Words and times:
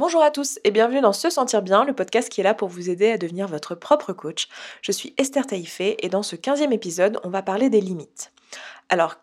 Bonjour 0.00 0.22
à 0.22 0.30
tous 0.30 0.58
et 0.64 0.70
bienvenue 0.70 1.02
dans 1.02 1.12
Se 1.12 1.28
Sentir 1.28 1.60
Bien, 1.60 1.84
le 1.84 1.92
podcast 1.92 2.30
qui 2.30 2.40
est 2.40 2.44
là 2.44 2.54
pour 2.54 2.70
vous 2.70 2.88
aider 2.88 3.10
à 3.10 3.18
devenir 3.18 3.46
votre 3.46 3.74
propre 3.74 4.14
coach. 4.14 4.48
Je 4.80 4.92
suis 4.92 5.12
Esther 5.18 5.46
Taïfé 5.46 5.94
et 5.98 6.08
dans 6.08 6.22
ce 6.22 6.36
15e 6.36 6.72
épisode, 6.72 7.20
on 7.22 7.28
va 7.28 7.42
parler 7.42 7.68
des 7.68 7.82
limites. 7.82 8.32
Alors, 8.88 9.16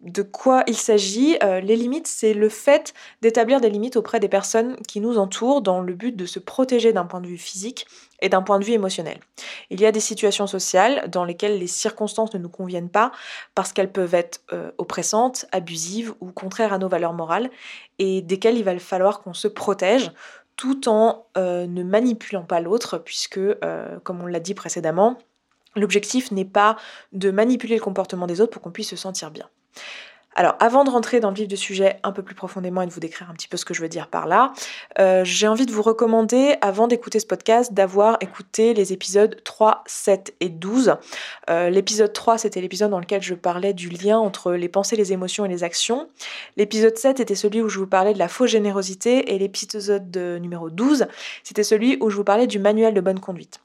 de 0.00 0.22
quoi 0.22 0.64
il 0.66 0.76
s'agit 0.76 1.36
euh, 1.42 1.60
Les 1.60 1.76
limites, 1.76 2.06
c'est 2.06 2.32
le 2.32 2.48
fait 2.48 2.94
d'établir 3.20 3.60
des 3.60 3.68
limites 3.68 3.96
auprès 3.96 4.18
des 4.18 4.28
personnes 4.28 4.76
qui 4.88 5.00
nous 5.00 5.18
entourent 5.18 5.60
dans 5.60 5.80
le 5.80 5.92
but 5.92 6.16
de 6.16 6.24
se 6.24 6.38
protéger 6.38 6.92
d'un 6.92 7.04
point 7.04 7.20
de 7.20 7.26
vue 7.26 7.36
physique 7.36 7.86
et 8.20 8.30
d'un 8.30 8.42
point 8.42 8.58
de 8.58 8.64
vue 8.64 8.72
émotionnel. 8.72 9.20
Il 9.68 9.80
y 9.80 9.86
a 9.86 9.92
des 9.92 10.00
situations 10.00 10.46
sociales 10.46 11.08
dans 11.10 11.24
lesquelles 11.24 11.58
les 11.58 11.66
circonstances 11.66 12.32
ne 12.32 12.38
nous 12.38 12.48
conviennent 12.48 12.88
pas 12.88 13.12
parce 13.54 13.72
qu'elles 13.72 13.92
peuvent 13.92 14.14
être 14.14 14.40
euh, 14.52 14.70
oppressantes, 14.78 15.44
abusives 15.52 16.14
ou 16.20 16.32
contraires 16.32 16.72
à 16.72 16.78
nos 16.78 16.88
valeurs 16.88 17.12
morales 17.12 17.50
et 17.98 18.22
desquelles 18.22 18.56
il 18.56 18.64
va 18.64 18.78
falloir 18.78 19.20
qu'on 19.20 19.34
se 19.34 19.48
protège 19.48 20.12
tout 20.56 20.88
en 20.88 21.26
euh, 21.36 21.66
ne 21.66 21.82
manipulant 21.82 22.44
pas 22.44 22.60
l'autre 22.60 22.96
puisque, 22.98 23.40
comme 24.02 24.22
on 24.22 24.26
l'a 24.26 24.40
dit 24.40 24.54
précédemment, 24.54 25.18
l'objectif 25.76 26.30
n'est 26.30 26.46
pas 26.46 26.76
de 27.12 27.30
manipuler 27.30 27.76
le 27.76 27.82
comportement 27.82 28.26
des 28.26 28.40
autres 28.40 28.52
pour 28.52 28.62
qu'on 28.62 28.70
puisse 28.70 28.90
se 28.90 28.96
sentir 28.96 29.30
bien. 29.30 29.48
Alors, 30.36 30.54
avant 30.60 30.84
de 30.84 30.90
rentrer 30.90 31.18
dans 31.18 31.30
le 31.30 31.34
vif 31.34 31.48
du 31.48 31.56
sujet 31.56 31.98
un 32.04 32.12
peu 32.12 32.22
plus 32.22 32.36
profondément 32.36 32.82
et 32.82 32.86
de 32.86 32.92
vous 32.92 33.00
décrire 33.00 33.28
un 33.30 33.34
petit 33.34 33.48
peu 33.48 33.56
ce 33.56 33.64
que 33.64 33.74
je 33.74 33.82
veux 33.82 33.88
dire 33.88 34.06
par 34.06 34.26
là, 34.26 34.52
euh, 34.98 35.24
j'ai 35.24 35.48
envie 35.48 35.66
de 35.66 35.72
vous 35.72 35.82
recommander, 35.82 36.54
avant 36.60 36.86
d'écouter 36.86 37.18
ce 37.18 37.26
podcast, 37.26 37.74
d'avoir 37.74 38.16
écouté 38.20 38.72
les 38.72 38.92
épisodes 38.92 39.42
3, 39.42 39.82
7 39.86 40.34
et 40.40 40.48
12. 40.48 40.94
Euh, 41.50 41.68
l'épisode 41.68 42.12
3, 42.12 42.38
c'était 42.38 42.60
l'épisode 42.60 42.90
dans 42.90 43.00
lequel 43.00 43.22
je 43.22 43.34
parlais 43.34 43.74
du 43.74 43.88
lien 43.88 44.18
entre 44.18 44.52
les 44.52 44.68
pensées, 44.68 44.94
les 44.94 45.12
émotions 45.12 45.44
et 45.44 45.48
les 45.48 45.64
actions. 45.64 46.08
L'épisode 46.56 46.96
7 46.96 47.18
était 47.18 47.34
celui 47.34 47.60
où 47.60 47.68
je 47.68 47.78
vous 47.78 47.88
parlais 47.88 48.14
de 48.14 48.18
la 48.18 48.28
fausse 48.28 48.50
générosité. 48.50 49.34
Et 49.34 49.38
l'épisode 49.38 50.16
numéro 50.40 50.70
12, 50.70 51.06
c'était 51.42 51.64
celui 51.64 51.98
où 52.00 52.08
je 52.08 52.16
vous 52.16 52.24
parlais 52.24 52.46
du 52.46 52.60
manuel 52.60 52.94
de 52.94 53.00
bonne 53.00 53.20
conduite. 53.20 53.60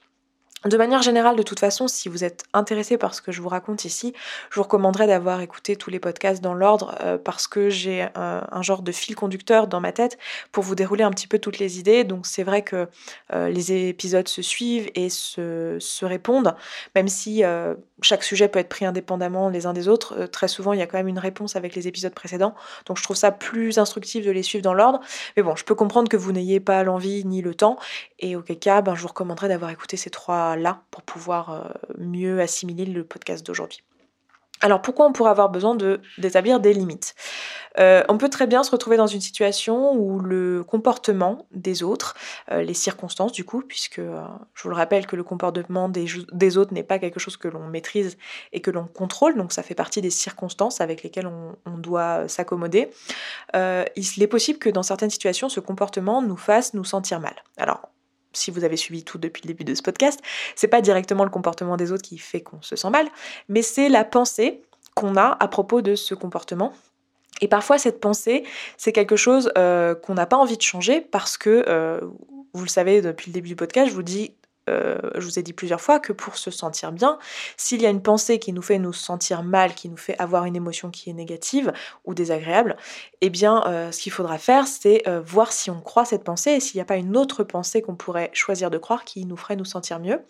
De 0.66 0.78
manière 0.78 1.04
générale, 1.04 1.36
de 1.36 1.44
toute 1.44 1.60
façon, 1.60 1.88
si 1.88 2.10
vous 2.10 2.24
êtes 2.24 2.44
intéressé 2.54 2.98
par 2.98 3.14
ce 3.14 3.22
que 3.22 3.32
je 3.32 3.40
vous 3.40 3.50
raconte 3.50 3.86
ici, 3.86 4.14
je 4.50 4.56
vous 4.56 4.64
recommanderais 4.64 5.06
d'avoir 5.06 5.42
écouté 5.42 5.76
tous 5.76 5.92
les 5.92 6.00
podcasts 6.00 6.42
dans 6.42 6.56
l'ordre 6.56 6.96
euh, 7.02 7.20
parce 7.20 7.46
que 7.46 7.70
j'ai 7.70 8.08
euh, 8.18 8.42
un 8.52 8.62
genre 8.64 8.82
de 8.82 8.92
fil 8.92 9.14
conducteur 9.14 9.68
dans 9.68 9.80
ma 9.80 9.92
tête 9.92 10.18
pour 10.52 10.64
vous 10.64 10.74
dérouler 10.74 11.04
un 11.04 11.12
petit 11.12 11.28
peu 11.28 11.38
toutes 11.38 11.60
les 11.60 11.78
idées. 11.78 12.04
Donc 12.04 12.26
c'est 12.26 12.42
vrai 12.42 12.64
que 12.64 12.88
euh, 13.32 13.50
les 13.50 13.90
épisodes 13.90 14.28
se 14.28 14.42
suivent 14.42 14.90
et 14.96 15.12
se, 15.12 15.78
se 15.80 16.04
répondent, 16.04 16.56
même 16.96 17.10
si 17.10 17.44
chaque 18.02 18.24
sujet 18.24 18.48
peut 18.48 18.60
être 18.60 18.70
pris 18.70 18.86
indépendamment 18.86 19.50
les 19.50 19.66
uns 19.66 19.74
des 19.74 19.88
autres. 19.88 20.26
très 20.28 20.48
souvent, 20.48 20.74
il 20.74 20.80
y 20.80 20.82
a 20.82 20.88
quand 20.88 20.98
même 20.98 21.08
une 21.08 21.20
réponse 21.20 21.56
avec 21.56 21.76
les 21.76 21.88
épisodes 21.88 22.14
précédents. 22.14 22.54
Donc 22.86 22.98
je 22.98 23.04
trouve 23.04 23.16
ça 23.16 23.32
plus 23.32 23.78
instructif 23.78 24.26
de 24.26 24.32
les 24.32 24.44
suivre 24.44 24.64
dans 24.64 24.74
l'ordre. 24.74 25.00
Mais 25.38 25.44
bon, 25.44 25.56
je 25.56 25.64
peux 25.64 25.76
comprendre 25.76 26.10
que 26.10 26.18
vous 26.18 26.32
n'ayez 26.32 26.60
pas 26.60 26.84
l'envie 26.84 27.26
ni 27.26 27.42
le 27.42 27.56
temps. 27.56 27.78
Et 28.20 28.36
auquel 28.36 28.60
cas, 28.60 28.82
ben, 28.82 28.96
je 28.96 29.02
vous 29.02 29.08
recommanderais 29.08 29.48
d'avoir 29.48 29.72
écouté 29.72 29.98
ces 29.98 30.10
trois 30.10 30.56
là 30.56 30.82
pour 30.92 31.04
pouvoir 31.04 31.52
euh, 31.52 31.62
mieux 31.98 32.42
assimiler 32.42 32.86
le 32.86 33.04
podcast 33.04 33.46
d'aujourd'hui. 33.46 33.82
Alors 34.62 34.82
pourquoi 34.82 35.06
on 35.06 35.12
pourrait 35.12 35.32
avoir 35.32 35.50
besoin 35.50 35.76
d'établir 36.18 36.60
des 36.60 36.74
limites? 36.74 37.14
Euh, 37.80 38.04
On 38.10 38.18
peut 38.18 38.30
très 38.30 38.48
bien 38.48 38.64
se 38.64 38.72
retrouver 38.72 38.98
dans 38.98 39.08
une 39.08 39.22
situation 39.22 39.94
où 39.94 40.20
le 40.20 40.64
comportement 40.64 41.46
des 41.52 41.84
autres, 41.84 42.16
euh, 42.52 42.62
les 42.62 42.74
circonstances 42.74 43.32
du 43.32 43.44
coup, 43.44 43.62
puisque 43.62 44.00
je 44.00 44.64
vous 44.64 44.70
le 44.70 44.76
rappelle 44.76 45.08
que 45.08 45.16
le 45.16 45.24
comportement 45.24 45.90
des, 45.90 46.58
autres 46.58 46.74
n'est 46.74 46.84
pas 46.84 47.00
quelque 47.00 47.20
chose 47.20 47.38
que 47.38 47.48
l'on 47.48 47.68
maîtrise 47.68 48.18
et 48.54 48.62
que 48.62 48.72
l'on 48.72 48.86
contrôle, 48.86 49.36
donc 49.36 49.52
ça 49.52 49.64
fait 49.64 49.76
partie 49.76 50.02
des 50.02 50.10
circonstances 50.10 50.82
avec 50.82 51.04
lesquelles 51.04 51.28
on, 51.28 51.56
on 51.66 51.78
doit 51.78 52.28
s'accommoder, 52.28 52.90
il 53.54 54.24
est 54.24 54.28
possible 54.28 54.60
que 54.60 54.70
dans 54.70 54.84
certaines 54.84 55.10
situations, 55.10 55.50
ce 55.50 55.60
comportement 55.60 56.22
nous 56.22 56.38
fasse 56.38 56.74
nous 56.74 56.84
sentir 56.84 57.20
mal. 57.20 57.36
Alors 57.58 57.90
si 58.38 58.52
vous 58.52 58.64
avez 58.64 58.78
suivi 58.78 59.04
tout 59.04 59.18
depuis 59.18 59.42
le 59.44 59.48
début 59.48 59.64
de 59.64 59.74
ce 59.74 59.82
podcast, 59.82 60.20
c'est 60.56 60.68
pas 60.68 60.82
directement 60.82 61.24
le 61.24 61.30
comportement 61.30 61.78
des 61.78 61.92
autres 61.92 62.04
qui 62.04 62.18
fait 62.18 62.42
qu'on 62.42 62.62
se 62.62 62.76
sent 62.76 62.90
mal, 62.90 63.08
mais 63.50 63.62
c'est 63.62 63.90
la 63.90 64.04
pensée 64.04 64.62
qu'on 64.94 65.16
a 65.18 65.38
à 65.40 65.48
propos 65.48 65.82
de 65.82 65.96
ce 65.96 66.16
comportement. 66.16 66.74
Et 67.42 67.48
parfois, 67.48 67.78
cette 67.78 68.00
pensée, 68.00 68.44
c'est 68.78 68.92
quelque 68.92 69.16
chose 69.16 69.52
euh, 69.58 69.96
qu'on 69.96 70.14
n'a 70.14 70.26
pas 70.26 70.38
envie 70.38 70.58
de 70.58 70.62
changer 70.62 71.02
parce 71.02 71.38
que, 71.38 71.66
euh, 71.68 72.00
vous 72.54 72.64
le 72.64 72.70
savez 72.70 73.02
depuis 73.02 73.32
le 73.32 73.34
début 73.34 73.50
du 73.50 73.56
podcast, 73.56 73.90
je 73.90 73.94
vous 73.94 74.04
dis 74.04 74.34
euh, 74.68 74.98
je 75.14 75.26
vous 75.26 75.38
ai 75.38 75.44
dit 75.44 75.54
plusieurs 75.54 75.82
fois 75.82 76.00
que 76.00 76.12
pour 76.12 76.38
se 76.38 76.50
sentir 76.50 76.92
bien, 76.92 77.20
s'il 77.56 77.84
y 77.84 77.86
a 77.86 77.90
une 77.92 78.02
pensée 78.02 78.40
qui 78.40 78.52
nous 78.52 78.64
fait 78.64 78.80
nous 78.80 78.94
sentir 78.94 79.44
mal, 79.44 79.76
qui 79.76 79.90
nous 79.90 79.98
fait 79.98 80.18
avoir 80.18 80.46
une 80.46 80.56
émotion 80.56 80.90
qui 80.90 81.12
est 81.12 81.14
négative 81.14 81.72
ou 82.04 82.16
désagréable, 82.16 82.76
eh 83.22 83.30
bien, 83.30 83.62
ce 83.92 84.00
qu'il 84.00 84.12
faudra 84.12 84.40
faire, 84.40 84.66
c'est 84.66 85.04
voir 85.24 85.52
si 85.52 85.70
on 85.70 85.82
croit 85.82 86.04
cette 86.04 86.24
pensée 86.24 86.50
et 86.50 86.60
s'il 86.60 86.80
n'y 86.80 86.82
a 86.82 86.86
pas 86.86 86.96
une 86.96 87.16
autre 87.16 87.44
pensée 87.44 87.84
qu'on 87.84 87.96
pourrait 87.96 88.32
choisir 88.34 88.72
de 88.72 88.80
croire 88.80 89.06
qui 89.06 89.26
nous 89.26 89.38
ferait 89.38 89.56
nous 89.56 89.66
sentir 89.66 90.00
mieux 90.00 90.24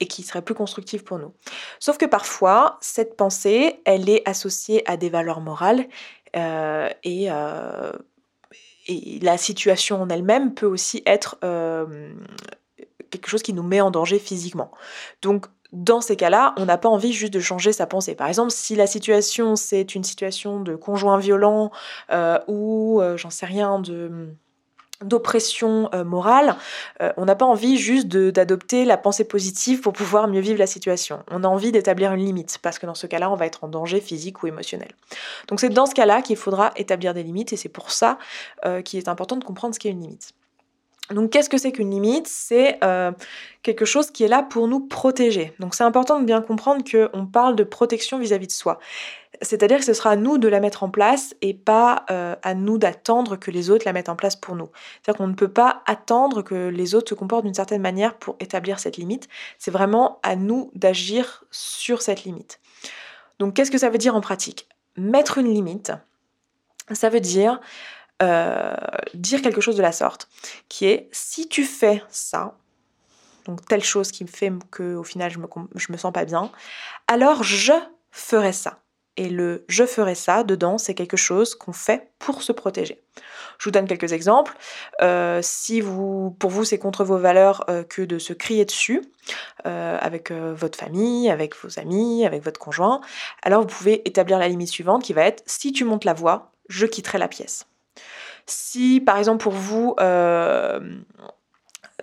et 0.00 0.06
qui 0.06 0.22
serait 0.22 0.40
plus 0.40 0.54
constructive 0.54 1.04
pour 1.04 1.18
nous. 1.18 1.34
Sauf 1.78 1.98
que 1.98 2.06
parfois, 2.06 2.78
cette 2.80 3.18
pensée, 3.18 3.82
elle 3.84 4.08
est 4.08 4.26
associée 4.26 4.82
à 4.88 4.96
des 4.96 5.10
valeurs 5.10 5.42
morales 5.42 5.86
et 6.34 7.28
et 8.86 9.18
la 9.22 9.38
situation 9.38 10.02
en 10.02 10.08
elle-même 10.10 10.52
peut 10.52 10.66
aussi 10.66 11.02
être 11.06 11.38
quelque 13.10 13.28
chose 13.28 13.42
qui 13.42 13.52
nous 13.52 13.62
met 13.62 13.80
en 13.80 13.90
danger 13.90 14.18
physiquement. 14.18 14.70
Donc 15.22 15.46
dans 15.72 16.00
ces 16.00 16.14
cas-là, 16.16 16.54
on 16.56 16.66
n'a 16.66 16.78
pas 16.78 16.88
envie 16.88 17.12
juste 17.12 17.34
de 17.34 17.40
changer 17.40 17.72
sa 17.72 17.86
pensée. 17.86 18.14
Par 18.14 18.28
exemple, 18.28 18.52
si 18.52 18.76
la 18.76 18.86
situation 18.86 19.56
c'est 19.56 19.94
une 19.94 20.04
situation 20.04 20.60
de 20.60 20.76
conjoint 20.76 21.18
violent 21.18 21.70
euh, 22.10 22.38
ou 22.46 23.00
euh, 23.00 23.16
j'en 23.16 23.30
sais 23.30 23.46
rien 23.46 23.80
de 23.80 24.28
d'oppression 25.04 25.88
euh, 25.94 26.04
morale, 26.04 26.56
on 27.16 27.24
n'a 27.24 27.34
pas 27.34 27.44
envie 27.44 27.76
juste 27.76 28.06
d'adopter 28.08 28.84
la 28.84 28.96
pensée 28.96 29.24
positive 29.24 29.80
pour 29.80 29.92
pouvoir 29.92 30.28
mieux 30.28 30.40
vivre 30.40 30.58
la 30.58 30.66
situation. 30.66 31.22
On 31.30 31.44
a 31.44 31.48
envie 31.48 31.72
d'établir 31.72 32.12
une 32.12 32.24
limite, 32.24 32.58
parce 32.62 32.78
que 32.78 32.86
dans 32.86 32.94
ce 32.94 33.06
cas-là, 33.06 33.30
on 33.30 33.36
va 33.36 33.46
être 33.46 33.64
en 33.64 33.68
danger 33.68 34.00
physique 34.00 34.42
ou 34.42 34.46
émotionnel. 34.46 34.90
Donc 35.48 35.60
c'est 35.60 35.68
dans 35.68 35.86
ce 35.86 35.94
cas-là 35.94 36.22
qu'il 36.22 36.36
faudra 36.36 36.72
établir 36.76 37.14
des 37.14 37.22
limites, 37.22 37.52
et 37.52 37.56
c'est 37.56 37.68
pour 37.68 37.90
ça 37.90 38.18
qu'il 38.84 38.98
est 38.98 39.08
important 39.08 39.36
de 39.36 39.44
comprendre 39.44 39.74
ce 39.74 39.80
qu'est 39.80 39.90
une 39.90 40.00
limite. 40.00 40.34
Donc 41.10 41.30
qu'est-ce 41.30 41.50
que 41.50 41.58
c'est 41.58 41.72
qu'une 41.72 41.90
limite? 41.90 42.26
C'est 42.26 42.78
euh, 42.82 43.12
quelque 43.62 43.84
chose 43.84 44.10
qui 44.10 44.24
est 44.24 44.28
là 44.28 44.42
pour 44.42 44.68
nous 44.68 44.80
protéger. 44.80 45.52
Donc 45.58 45.74
c'est 45.74 45.84
important 45.84 46.18
de 46.18 46.24
bien 46.24 46.40
comprendre 46.40 46.82
qu'on 46.90 47.26
parle 47.26 47.56
de 47.56 47.64
protection 47.64 48.18
vis-à-vis 48.18 48.46
de 48.46 48.52
soi. 48.52 48.78
C'est-à-dire 49.42 49.78
que 49.78 49.84
ce 49.84 49.92
sera 49.92 50.10
à 50.10 50.16
nous 50.16 50.38
de 50.38 50.48
la 50.48 50.60
mettre 50.60 50.82
en 50.82 50.88
place 50.88 51.34
et 51.42 51.52
pas 51.52 52.06
euh, 52.10 52.36
à 52.42 52.54
nous 52.54 52.78
d'attendre 52.78 53.36
que 53.36 53.50
les 53.50 53.68
autres 53.68 53.84
la 53.84 53.92
mettent 53.92 54.08
en 54.08 54.16
place 54.16 54.36
pour 54.36 54.56
nous. 54.56 54.68
C'est-à-dire 55.02 55.18
qu'on 55.18 55.26
ne 55.26 55.34
peut 55.34 55.48
pas 55.48 55.82
attendre 55.86 56.40
que 56.42 56.68
les 56.68 56.94
autres 56.94 57.10
se 57.10 57.14
comportent 57.14 57.44
d'une 57.44 57.52
certaine 57.52 57.82
manière 57.82 58.14
pour 58.14 58.36
établir 58.40 58.78
cette 58.78 58.96
limite. 58.96 59.28
C'est 59.58 59.70
vraiment 59.70 60.20
à 60.22 60.36
nous 60.36 60.70
d'agir 60.74 61.44
sur 61.50 62.00
cette 62.00 62.24
limite. 62.24 62.60
Donc 63.38 63.54
qu'est-ce 63.54 63.70
que 63.70 63.78
ça 63.78 63.90
veut 63.90 63.98
dire 63.98 64.14
en 64.14 64.20
pratique? 64.20 64.68
Mettre 64.96 65.38
une 65.38 65.52
limite, 65.52 65.92
ça 66.92 67.08
veut 67.08 67.20
dire 67.20 67.60
euh, 68.22 68.74
dire 69.14 69.42
quelque 69.42 69.60
chose 69.60 69.76
de 69.76 69.82
la 69.82 69.90
sorte, 69.90 70.28
qui 70.68 70.86
est 70.86 71.08
si 71.10 71.48
tu 71.48 71.64
fais 71.64 72.02
ça, 72.10 72.56
donc 73.46 73.66
telle 73.66 73.82
chose 73.82 74.12
qui 74.12 74.22
me 74.22 74.28
fait 74.28 74.52
que 74.70 74.94
au 74.94 75.02
final 75.02 75.32
je 75.32 75.38
me, 75.40 75.48
je 75.74 75.90
me 75.90 75.96
sens 75.96 76.12
pas 76.12 76.24
bien, 76.24 76.52
alors 77.08 77.42
je 77.42 77.72
ferai 78.12 78.52
ça. 78.52 78.78
Et 79.16 79.28
le 79.28 79.64
je 79.68 79.84
ferai 79.84 80.14
ça 80.14 80.42
dedans, 80.42 80.78
c'est 80.78 80.94
quelque 80.94 81.16
chose 81.16 81.54
qu'on 81.54 81.72
fait 81.72 82.12
pour 82.18 82.42
se 82.42 82.52
protéger. 82.52 83.02
Je 83.58 83.64
vous 83.64 83.70
donne 83.70 83.86
quelques 83.86 84.12
exemples. 84.12 84.56
Euh, 85.02 85.40
si 85.40 85.80
vous, 85.80 86.32
pour 86.40 86.50
vous, 86.50 86.64
c'est 86.64 86.78
contre 86.78 87.04
vos 87.04 87.18
valeurs 87.18 87.64
euh, 87.68 87.84
que 87.84 88.02
de 88.02 88.18
se 88.18 88.32
crier 88.32 88.64
dessus 88.64 89.02
avec 89.64 90.30
votre 90.30 90.78
famille, 90.78 91.30
avec 91.30 91.56
vos 91.56 91.78
amis, 91.78 92.26
avec 92.26 92.44
votre 92.44 92.60
conjoint, 92.60 93.00
alors 93.42 93.62
vous 93.62 93.68
pouvez 93.68 94.06
établir 94.06 94.38
la 94.38 94.48
limite 94.48 94.68
suivante 94.68 95.02
qui 95.02 95.14
va 95.14 95.22
être 95.22 95.42
si 95.46 95.72
tu 95.72 95.84
montes 95.84 96.04
la 96.04 96.12
voix, 96.12 96.52
je 96.68 96.84
quitterai 96.84 97.18
la 97.18 97.28
pièce. 97.28 97.66
Si 98.46 99.00
par 99.00 99.18
exemple 99.18 99.42
pour 99.42 99.52
vous, 99.52 99.94
euh, 100.00 100.80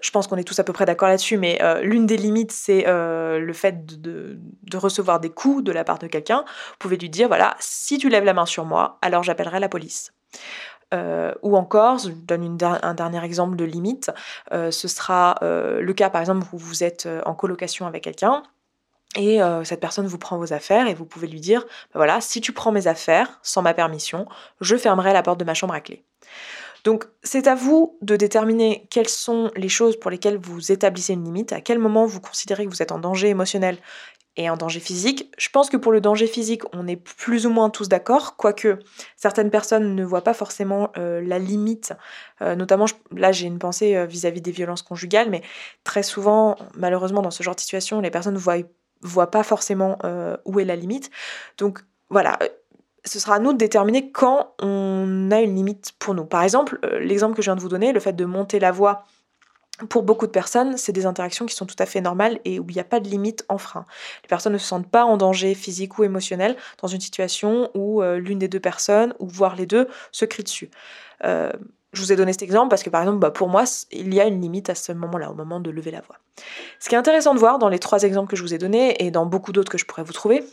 je 0.01 0.11
pense 0.11 0.27
qu'on 0.27 0.37
est 0.37 0.43
tous 0.43 0.59
à 0.59 0.63
peu 0.63 0.73
près 0.73 0.85
d'accord 0.85 1.09
là-dessus, 1.09 1.37
mais 1.37 1.59
euh, 1.61 1.81
l'une 1.81 2.05
des 2.05 2.17
limites, 2.17 2.51
c'est 2.51 2.87
euh, 2.87 3.39
le 3.39 3.53
fait 3.53 3.85
de, 4.01 4.39
recevoir 4.73 5.19
des 5.19 5.29
coups 5.29 5.63
de 5.63 5.71
la 5.71 5.83
part 5.83 5.99
de 5.99 6.07
quelqu'un. 6.07 6.43
Vous 6.45 6.75
pouvez 6.79 6.97
lui 6.97 7.09
dire, 7.09 7.27
voilà, 7.27 7.55
si 7.59 7.97
tu 7.97 8.09
lèves 8.09 8.23
la 8.23 8.33
main 8.33 8.45
sur 8.45 8.65
moi, 8.65 8.97
alors 9.01 9.23
j'appellerai 9.23 9.59
la 9.59 9.69
police. 9.69 10.11
ou 11.43 11.55
encore, 11.55 11.99
je 11.99 12.09
donne 12.09 12.57
un 12.61 12.93
dernier 12.93 13.23
exemple 13.23 13.55
de 13.55 13.63
limite, 13.63 14.11
ce 14.51 14.87
sera 14.87 15.37
le 15.41 15.93
cas 15.93 16.09
par 16.09 16.21
exemple 16.21 16.45
où 16.51 16.57
vous 16.57 16.83
êtes 16.83 17.07
en 17.25 17.33
colocation 17.33 17.85
avec 17.85 18.03
quelqu'un 18.03 18.43
et 19.17 19.39
cette 19.65 19.81
personne 19.81 20.07
vous 20.07 20.17
prend 20.17 20.37
vos 20.37 20.53
affaires 20.53 20.87
et 20.87 20.93
vous 20.93 21.05
pouvez 21.05 21.27
lui 21.27 21.41
dire, 21.41 21.61
bah 21.63 21.95
voilà, 21.95 22.21
si 22.21 22.39
tu 22.39 22.53
prends 22.53 22.71
mes 22.71 22.87
affaires 22.87 23.39
sans 23.43 23.61
ma 23.61 23.73
permission, 23.73 24.25
je 24.61 24.77
fermerai 24.77 25.11
la 25.11 25.21
porte 25.21 25.39
de 25.39 25.43
ma 25.43 25.53
chambre 25.53 25.73
à 25.73 25.81
clé. 25.81 26.05
Donc 26.83 27.05
c'est 27.23 27.47
à 27.47 27.55
vous 27.55 27.97
de 28.01 28.15
déterminer 28.15 28.87
quelles 28.89 29.09
sont 29.09 29.51
les 29.55 29.69
choses 29.69 29.99
pour 29.99 30.09
lesquelles 30.09 30.37
vous 30.37 30.71
établissez 30.71 31.13
une 31.13 31.23
limite, 31.23 31.53
à 31.53 31.61
quel 31.61 31.77
moment 31.77 32.05
vous 32.05 32.21
considérez 32.21 32.65
que 32.65 32.71
vous 32.71 32.81
êtes 32.81 32.91
en 32.91 32.99
danger 32.99 33.29
émotionnel 33.29 33.77
et 34.37 34.47
un 34.47 34.55
danger 34.55 34.79
physique. 34.79 35.31
Je 35.37 35.49
pense 35.49 35.69
que 35.69 35.77
pour 35.77 35.91
le 35.91 35.99
danger 35.99 36.25
physique, 36.25 36.61
on 36.73 36.87
est 36.87 36.95
plus 36.95 37.45
ou 37.45 37.49
moins 37.49 37.69
tous 37.69 37.89
d'accord, 37.89 38.37
quoique 38.37 38.79
certaines 39.17 39.49
personnes 39.49 39.93
ne 39.93 40.05
voient 40.05 40.23
pas 40.23 40.33
forcément 40.33 40.89
euh, 40.97 41.21
la 41.21 41.37
limite. 41.37 41.93
Euh, 42.41 42.55
notamment, 42.55 42.85
là 43.15 43.31
j'ai 43.31 43.47
une 43.47 43.59
pensée 43.59 43.95
euh, 43.95 44.05
vis-à-vis 44.05 44.41
des 44.41 44.51
violences 44.51 44.83
conjugales, 44.83 45.29
mais 45.29 45.41
très 45.83 46.01
souvent, 46.01 46.55
malheureusement, 46.75 47.21
dans 47.21 47.31
ce 47.31 47.43
genre 47.43 47.55
de 47.55 47.59
situation, 47.59 47.99
les 47.99 48.09
personnes 48.09 48.35
ne 48.35 48.39
voient, 48.39 48.57
voient 49.01 49.31
pas 49.31 49.43
forcément 49.43 49.97
où 50.45 50.59
est 50.59 50.65
la 50.65 50.75
limite. 50.75 51.09
Donc 51.57 51.79
voilà, 52.09 52.37
ce 53.03 53.19
sera 53.19 53.35
à 53.35 53.39
nous 53.39 53.53
de 53.53 53.57
déterminer 53.57 54.11
quand 54.11 54.53
on 54.59 55.29
a 55.31 55.41
une 55.41 55.55
limite 55.55 55.93
pour 55.99 56.13
nous. 56.13 56.25
Par 56.25 56.43
exemple, 56.43 56.79
l'exemple 56.99 57.35
que 57.35 57.41
je 57.41 57.47
viens 57.47 57.55
de 57.55 57.61
vous 57.61 57.69
donner, 57.69 57.93
le 57.93 57.99
fait 57.99 58.13
de 58.13 58.25
monter 58.25 58.59
la 58.59 58.71
voix 58.71 59.05
pour 59.89 60.03
beaucoup 60.03 60.27
de 60.27 60.31
personnes, 60.31 60.77
c'est 60.77 60.91
des 60.91 61.05
interactions 61.05 61.45
qui 61.45 61.55
sont 61.55 61.65
tout 61.65 61.75
à 61.79 61.85
fait 61.85 62.01
normales 62.01 62.39
et 62.45 62.59
où 62.59 62.65
il 62.69 62.73
n'y 62.73 62.81
a 62.81 62.85
pas 62.85 62.99
de 62.99 63.07
limite 63.07 63.45
en 63.49 63.57
frein. 63.57 63.85
Les 64.23 64.27
personnes 64.27 64.53
ne 64.53 64.57
se 64.57 64.65
sentent 64.65 64.89
pas 64.89 65.05
en 65.05 65.17
danger 65.17 65.55
physique 65.55 65.97
ou 65.97 66.03
émotionnel 66.03 66.55
dans 66.81 66.87
une 66.87 67.01
situation 67.01 67.69
où 67.73 68.01
euh, 68.01 68.17
l'une 68.17 68.39
des 68.39 68.47
deux 68.47 68.59
personnes, 68.59 69.13
ou 69.19 69.27
voire 69.27 69.55
les 69.55 69.65
deux, 69.65 69.87
se 70.11 70.25
crient 70.25 70.43
dessus. 70.43 70.69
Euh, 71.23 71.51
je 71.93 72.01
vous 72.01 72.11
ai 72.11 72.15
donné 72.15 72.31
cet 72.31 72.41
exemple 72.41 72.69
parce 72.69 72.83
que 72.83 72.89
par 72.89 73.01
exemple, 73.01 73.19
bah, 73.19 73.31
pour 73.31 73.49
moi, 73.49 73.63
il 73.91 74.13
y 74.13 74.21
a 74.21 74.25
une 74.25 74.41
limite 74.41 74.69
à 74.69 74.75
ce 74.75 74.91
moment-là, 74.91 75.31
au 75.31 75.33
moment 75.33 75.59
de 75.59 75.69
lever 75.69 75.91
la 75.91 76.01
voix. 76.01 76.17
Ce 76.79 76.89
qui 76.89 76.95
est 76.95 76.97
intéressant 76.97 77.33
de 77.33 77.39
voir 77.39 77.59
dans 77.59 77.69
les 77.69 77.79
trois 77.79 78.03
exemples 78.03 78.29
que 78.29 78.35
je 78.35 78.43
vous 78.43 78.53
ai 78.53 78.57
donnés 78.57 79.03
et 79.03 79.11
dans 79.11 79.25
beaucoup 79.25 79.51
d'autres 79.51 79.71
que 79.71 79.77
je 79.77 79.85
pourrais 79.85 80.03
vous 80.03 80.13
trouver, 80.13 80.43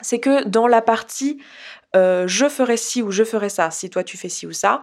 c'est 0.00 0.18
que 0.18 0.44
dans 0.44 0.66
la 0.66 0.82
partie 0.82 1.40
euh, 1.94 2.24
je 2.26 2.48
ferai 2.48 2.76
ci 2.76 3.02
ou 3.02 3.10
je 3.10 3.24
ferai 3.24 3.48
ça, 3.48 3.70
si 3.70 3.90
toi 3.90 4.02
tu 4.02 4.16
fais 4.16 4.28
ci 4.28 4.46
ou 4.46 4.52
ça, 4.52 4.82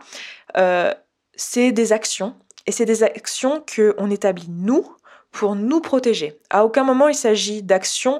c'est 1.35 1.71
des 1.71 1.93
actions 1.93 2.35
et 2.67 2.71
c'est 2.71 2.85
des 2.85 3.03
actions 3.03 3.63
qu'on 3.75 4.11
établit 4.11 4.49
nous 4.49 4.85
pour 5.31 5.55
nous 5.55 5.79
protéger. 5.79 6.39
À 6.49 6.65
aucun 6.65 6.83
moment 6.83 7.07
il 7.07 7.15
s'agit 7.15 7.63
d'actions 7.63 8.19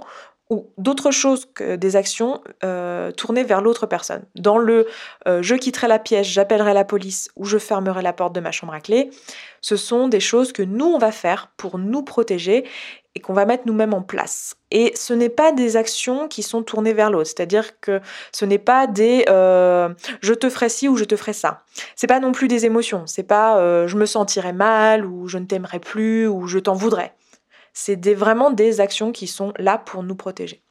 ou 0.50 0.68
d'autres 0.78 1.12
choses 1.12 1.46
que 1.54 1.76
des 1.76 1.96
actions 1.96 2.42
euh, 2.64 3.12
tournées 3.12 3.44
vers 3.44 3.62
l'autre 3.62 3.86
personne. 3.86 4.24
Dans 4.36 4.58
le 4.58 4.88
euh, 5.28 5.44
je 5.44 5.56
quitterai 5.56 5.88
la 5.88 6.00
pièce, 6.00 6.26
j'appellerai 6.26 6.74
la 6.74 6.86
police 6.86 7.30
ou 7.36 7.46
je 7.46 7.60
fermerai 7.60 8.02
la 8.02 8.14
porte 8.14 8.34
de 8.34 8.40
ma 8.40 8.52
chambre 8.52 8.74
à 8.74 8.80
clé, 8.80 9.12
ce 9.62 9.76
sont 9.76 10.08
des 10.08 10.20
choses 10.20 10.52
que 10.52 10.64
nous 10.64 10.86
on 10.86 10.98
va 10.98 11.12
faire 11.12 11.52
pour 11.58 11.78
nous 11.78 12.02
protéger 12.02 12.66
et 13.16 13.20
qu'on 13.20 13.34
va 13.34 13.46
mettre 13.46 13.64
nous-mêmes 13.66 13.94
en 13.94 14.02
place. 14.02 14.56
Et 14.72 14.92
ce 14.96 15.14
n'est 15.14 15.30
pas 15.30 15.52
des 15.52 15.78
actions 15.78 16.28
qui 16.28 16.42
sont 16.42 16.64
tournées 16.64 16.94
vers 16.94 17.12
l'autre, 17.12 17.28
c'est-à-dire 17.28 17.80
que 17.80 18.02
ce 18.32 18.46
n'est 18.46 18.60
pas 18.60 18.88
des 18.88 19.26
euh, 19.30 19.90
je 20.22 20.34
te 20.34 20.50
ferai 20.50 20.70
ci 20.70 20.88
ou 20.88 20.96
je 20.96 21.04
te 21.04 21.16
ferai 21.16 21.34
ça. 21.34 21.64
C'est 21.96 22.08
pas 22.08 22.20
non 22.20 22.32
plus 22.32 22.48
des 22.48 22.66
émotions, 22.66 23.04
c'est 23.06 23.24
pas 23.24 23.86
je 23.86 23.96
me 23.98 24.08
sentirai 24.08 24.54
mal 24.54 25.06
ou 25.06 25.28
je 25.28 25.38
ne 25.38 25.46
t'aimerai 25.46 25.80
plus 25.80 26.28
ou 26.28 26.48
je 26.48 26.58
t'en 26.58 26.74
voudrais. 26.74 27.14
C'est 27.74 28.14
vraiment 28.14 28.52
des 28.52 28.82
actions 28.82 29.12
qui 29.12 29.28
sont 29.28 29.54
là 29.58 29.78
pour 29.78 30.04
nous 30.04 30.16
protéger. 30.16 30.64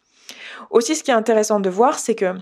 Aussi, 0.71 0.97
ce 0.97 1.03
qui 1.03 1.11
est 1.11 1.15
intéressant 1.15 1.61
de 1.61 1.71
voir, 1.71 1.99
c'est 1.99 2.15
que 2.15 2.35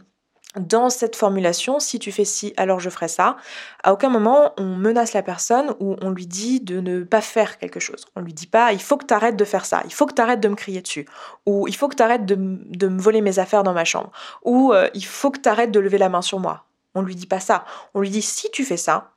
dans 0.56 0.88
cette 0.88 1.16
formulation, 1.16 1.78
si 1.80 1.98
tu 1.98 2.10
fais 2.12 2.24
ci, 2.24 2.54
alors 2.56 2.80
je 2.80 2.88
ferai 2.88 3.08
ça, 3.08 3.36
à 3.82 3.92
aucun 3.92 4.08
moment 4.08 4.54
on 4.56 4.74
menace 4.76 5.12
la 5.12 5.22
personne 5.22 5.74
ou 5.80 5.96
on 6.00 6.10
lui 6.10 6.26
dit 6.26 6.60
de 6.60 6.80
ne 6.80 7.04
pas 7.04 7.20
faire 7.20 7.58
quelque 7.58 7.78
chose. 7.78 8.06
On 8.16 8.20
lui 8.20 8.32
dit 8.32 8.46
pas 8.46 8.72
il 8.72 8.80
faut 8.80 8.96
que 8.96 9.04
tu 9.04 9.12
arrêtes 9.12 9.36
de 9.36 9.44
faire 9.44 9.66
ça, 9.66 9.82
il 9.84 9.92
faut 9.92 10.06
que 10.06 10.14
tu 10.14 10.22
arrêtes 10.22 10.40
de 10.40 10.48
me 10.48 10.54
crier 10.54 10.80
dessus, 10.80 11.06
ou 11.44 11.68
il 11.68 11.76
faut 11.76 11.88
que 11.88 11.96
tu 11.96 12.02
arrêtes 12.02 12.24
de, 12.24 12.36
me 12.36 13.00
voler 13.00 13.20
mes 13.20 13.38
affaires 13.38 13.64
dans 13.64 13.74
ma 13.74 13.84
chambre, 13.84 14.10
ou 14.44 14.72
euh, 14.72 14.88
il 14.94 15.04
faut 15.04 15.30
que 15.30 15.40
tu 15.40 15.48
arrêtes 15.48 15.72
de 15.72 15.80
lever 15.80 15.98
la 15.98 16.08
main 16.08 16.22
sur 16.22 16.40
moi. 16.40 16.64
On 16.94 17.02
lui 17.02 17.14
dit 17.14 17.26
pas 17.26 17.40
ça. 17.40 17.66
On 17.92 18.00
lui 18.00 18.08
dit 18.08 18.22
si 18.22 18.50
tu 18.50 18.64
fais 18.64 18.78
ça, 18.78 19.10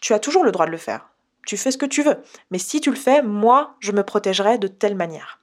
tu 0.00 0.12
as 0.12 0.20
toujours 0.20 0.44
le 0.44 0.52
droit 0.52 0.66
de 0.66 0.70
le 0.70 0.76
faire. 0.76 1.08
Tu 1.46 1.56
fais 1.56 1.70
ce 1.70 1.78
que 1.78 1.86
tu 1.86 2.02
veux. 2.02 2.18
Mais 2.50 2.58
si 2.58 2.80
tu 2.80 2.90
le 2.90 2.96
fais, 2.96 3.22
moi, 3.22 3.76
je 3.80 3.92
me 3.92 4.02
protégerai 4.02 4.58
de 4.58 4.68
telle 4.68 4.96
manière. 4.96 5.40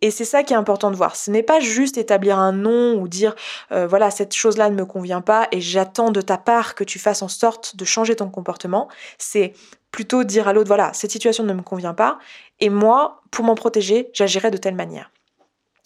Et 0.00 0.10
c'est 0.10 0.24
ça 0.24 0.42
qui 0.42 0.52
est 0.52 0.56
important 0.56 0.90
de 0.90 0.96
voir. 0.96 1.16
Ce 1.16 1.30
n'est 1.30 1.42
pas 1.42 1.60
juste 1.60 1.98
établir 1.98 2.38
un 2.38 2.52
nom 2.52 2.94
ou 3.00 3.08
dire 3.08 3.34
euh, 3.72 3.86
voilà 3.86 4.10
cette 4.10 4.34
chose-là 4.34 4.70
ne 4.70 4.76
me 4.76 4.86
convient 4.86 5.20
pas 5.20 5.48
et 5.50 5.60
j'attends 5.60 6.10
de 6.10 6.20
ta 6.20 6.38
part 6.38 6.74
que 6.74 6.84
tu 6.84 6.98
fasses 6.98 7.22
en 7.22 7.28
sorte 7.28 7.76
de 7.76 7.84
changer 7.84 8.14
ton 8.14 8.30
comportement. 8.30 8.88
C'est 9.18 9.54
plutôt 9.90 10.22
dire 10.22 10.46
à 10.46 10.52
l'autre 10.52 10.68
voilà 10.68 10.92
cette 10.92 11.10
situation 11.10 11.42
ne 11.44 11.52
me 11.52 11.62
convient 11.62 11.94
pas 11.94 12.18
et 12.60 12.68
moi 12.68 13.22
pour 13.30 13.44
m'en 13.44 13.54
protéger 13.54 14.10
j'agirai 14.12 14.50
de 14.52 14.56
telle 14.56 14.76
manière. 14.76 15.10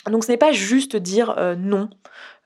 Donc 0.07 0.25
ce 0.25 0.31
n'est 0.31 0.39
pas 0.39 0.53
juste 0.53 0.97
dire 0.97 1.35
euh, 1.39 1.55
non. 1.57 1.89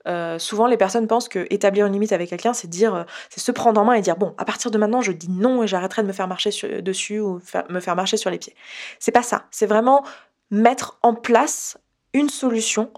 Euh, 0.07 0.39
souvent, 0.39 0.67
les 0.67 0.77
personnes 0.77 1.07
pensent 1.07 1.29
que 1.29 1.45
établir 1.49 1.85
une 1.85 1.93
limite 1.93 2.13
avec 2.13 2.29
quelqu'un, 2.29 2.53
c'est 2.53 2.69
dire, 2.69 3.05
c'est 3.29 3.41
se 3.41 3.51
prendre 3.51 3.79
en 3.79 3.85
main 3.85 3.93
et 3.93 4.01
dire 4.01 4.15
bon, 4.15 4.33
à 4.37 4.45
partir 4.45 4.71
de 4.71 4.77
maintenant, 4.77 5.01
je 5.01 5.11
dis 5.11 5.29
non 5.29 5.63
et 5.63 5.67
j'arrêterai 5.67 6.01
de 6.01 6.07
me 6.07 6.13
faire 6.13 6.27
marcher 6.27 6.49
dessus 6.81 7.19
ou 7.19 7.39
me 7.69 7.79
faire 7.79 7.95
marcher 7.95 8.17
sur 8.17 8.29
les 8.29 8.37
pieds. 8.37 8.55
C'est 8.99 9.11
pas 9.11 9.23
ça. 9.23 9.45
C'est 9.51 9.65
vraiment 9.65 10.03
mettre 10.49 10.97
en 11.03 11.13
place 11.13 11.77
une 12.13 12.29
solution 12.29 12.89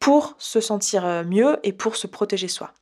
pour 0.00 0.34
se 0.38 0.60
sentir 0.60 1.04
euh, 1.04 1.22
mieux 1.24 1.58
et 1.62 1.72
pour 1.72 1.94
se 1.94 2.06
protéger 2.06 2.48
soi. 2.48 2.72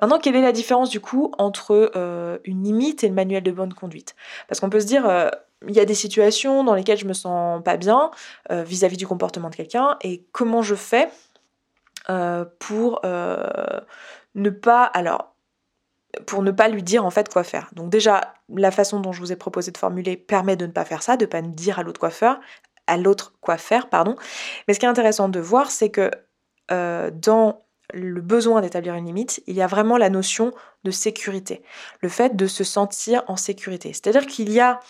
Maintenant, 0.00 0.18
quelle 0.18 0.36
est 0.36 0.42
la 0.42 0.52
différence 0.52 0.90
du 0.90 1.00
coup 1.00 1.32
entre 1.38 1.90
euh, 1.96 2.38
une 2.44 2.62
limite 2.62 3.02
et 3.02 3.08
le 3.08 3.14
manuel 3.14 3.42
de 3.42 3.50
bonne 3.50 3.72
conduite? 3.72 4.14
Parce 4.46 4.60
qu'on 4.60 4.70
peut 4.70 4.80
se 4.80 4.86
dire, 4.86 5.08
euh, 5.08 5.30
il 5.66 5.74
y 5.74 5.80
a 5.80 5.86
des 5.86 5.94
situations 5.94 6.62
dans 6.62 6.74
lesquelles 6.74 6.98
je 6.98 7.06
me 7.06 7.14
sens 7.14 7.60
pas 7.64 7.76
bien 7.76 8.12
vis-à-vis 8.48 8.96
du 8.96 9.08
comportement 9.08 9.50
de 9.50 9.56
quelqu'un 9.56 9.96
et 10.02 10.22
comment 10.30 10.62
je 10.62 10.76
fais 10.76 11.08
pour 12.58 13.00
ne 14.34 14.50
pas, 14.50 14.84
alors, 14.84 15.34
pour 16.26 16.42
ne 16.42 16.50
pas 16.50 16.68
lui 16.68 16.82
dire 16.82 17.04
en 17.04 17.10
fait 17.10 17.28
quoi 17.28 17.44
faire. 17.44 17.70
Donc 17.74 17.90
déjà, 17.90 18.34
la 18.54 18.70
façon 18.70 19.00
dont 19.00 19.12
je 19.12 19.20
vous 19.20 19.32
ai 19.32 19.36
proposé 19.36 19.70
de 19.70 19.78
formuler 19.78 20.16
permet 20.16 20.56
de 20.56 20.66
ne 20.66 20.72
pas 20.72 20.84
faire 20.84 21.02
ça, 21.02 21.16
de 21.16 21.24
ne 21.24 21.30
pas 21.30 21.42
dire 21.42 21.78
à 21.78 21.82
l'autre 21.82 22.00
quoi 22.00 22.10
faire, 22.10 22.40
à 22.86 22.96
l'autre 22.96 23.34
quoi 23.40 23.56
faire, 23.56 23.88
pardon. 23.88 24.16
Mais 24.66 24.74
ce 24.74 24.80
qui 24.80 24.86
est 24.86 24.88
intéressant 24.88 25.28
de 25.28 25.40
voir, 25.40 25.70
c'est 25.70 25.90
que 25.90 26.10
euh, 26.70 27.10
dans 27.12 27.62
le 27.94 28.20
besoin 28.20 28.60
d'établir 28.60 28.94
une 28.94 29.06
limite, 29.06 29.42
il 29.46 29.54
y 29.54 29.62
a 29.62 29.66
vraiment 29.66 29.96
la 29.96 30.10
notion 30.10 30.52
de 30.84 30.90
sécurité, 30.90 31.62
le 32.02 32.08
fait 32.08 32.36
de 32.36 32.46
se 32.46 32.64
sentir 32.64 33.22
en 33.28 33.36
sécurité. 33.36 33.92
C'est-à-dire 33.92 34.26
qu'il 34.26 34.50
y 34.52 34.60
a 34.60 34.80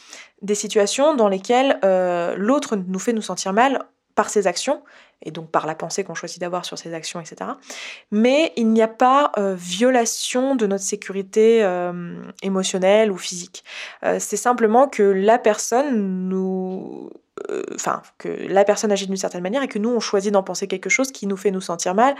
des 0.42 0.56
situations 0.56 1.14
dans 1.14 1.28
lesquelles 1.28 1.78
euh, 1.84 2.34
l'autre 2.36 2.76
nous 2.76 2.98
fait 2.98 3.12
nous 3.12 3.22
sentir 3.22 3.52
mal 3.52 3.86
par 4.18 4.30
ses 4.30 4.48
actions, 4.48 4.82
et 5.22 5.30
donc 5.30 5.50
par 5.50 5.66
la 5.66 5.76
pensée 5.76 6.02
qu'on 6.02 6.14
choisit 6.14 6.40
d'avoir 6.40 6.64
sur 6.64 6.76
ses 6.76 6.92
actions, 6.92 7.20
etc. 7.20 7.52
Mais 8.10 8.52
il 8.56 8.68
n'y 8.72 8.82
a 8.82 8.88
pas 8.88 9.30
euh, 9.38 9.54
violation 9.56 10.56
de 10.56 10.66
notre 10.66 10.84
sécurité 10.84 11.64
émotionnelle 12.42 13.12
ou 13.12 13.16
physique. 13.16 13.64
c'est 14.18 14.36
simplement 14.36 14.88
que 14.88 15.02
la 15.02 15.38
personne 15.38 16.28
nous 16.28 17.10
euh, 17.50 17.62
enfin, 17.74 18.02
que 18.18 18.28
la 18.28 18.64
personne 18.64 18.92
agit 18.92 19.06
d'une 19.06 19.16
certaine 19.16 19.42
manière 19.42 19.62
et 19.62 19.68
que 19.68 19.78
nous, 19.78 19.90
on 19.90 20.00
choisit 20.00 20.32
d'en 20.32 20.42
penser 20.42 20.66
quelque 20.66 20.90
chose 20.90 21.12
qui 21.12 21.26
nous 21.26 21.36
fait 21.36 21.50
nous 21.50 21.60
sentir 21.60 21.94
mal. 21.94 22.14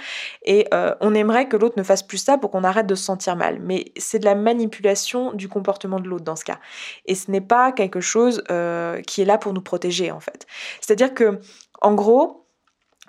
Et 0.45 0.67
euh, 0.73 0.95
on 1.01 1.15
aimerait 1.15 1.49
que 1.49 1.57
l'autre 1.57 1.75
ne 1.77 1.83
fasse 1.83 2.03
plus 2.03 2.19
ça 2.19 2.39
pour 2.39 2.51
qu'on 2.51 2.65
arrête 2.65 2.87
de 2.87 2.95
se 2.95 3.05
sentir 3.05 3.37
mal. 3.37 3.59
Mais 3.61 3.87
c'est 3.97 4.19
de 4.19 4.25
la 4.25 4.35
manipulation 4.35 5.33
du 5.33 5.49
comportement 5.49 6.01
de 6.01 6.09
l'autre 6.09 6.25
dans 6.25 6.37
ce 6.37 6.45
cas. 6.45 6.59
Et 7.07 7.15
ce 7.15 7.31
n'est 7.31 7.41
pas 7.41 7.73
quelque 7.73 8.01
chose 8.01 8.43
euh, 8.51 9.01
qui 9.03 9.23
est 9.23 9.25
là 9.25 9.39
pour 9.39 9.53
nous 9.53 9.63
protéger, 9.63 10.11
en 10.11 10.21
fait. 10.21 10.47
C'est-à-dire 10.81 11.15
que, 11.15 11.41
en 11.81 11.95
gros, 11.95 12.47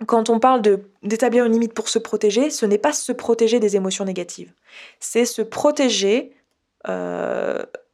quand 0.06 0.30
on 0.30 0.40
parle 0.40 0.62
d'établir 1.04 1.46
une 1.46 1.54
limite 1.54 1.74
pour 1.74 1.90
se 1.90 2.00
protéger, 2.00 2.50
ce 2.50 2.66
n'est 2.66 2.78
pas 2.78 2.94
se 2.94 3.12
protéger 3.12 3.60
des 3.60 3.76
émotions 3.76 4.06
négatives. 4.06 4.54
C'est 5.00 5.26
se 5.26 5.42
protéger 5.42 6.34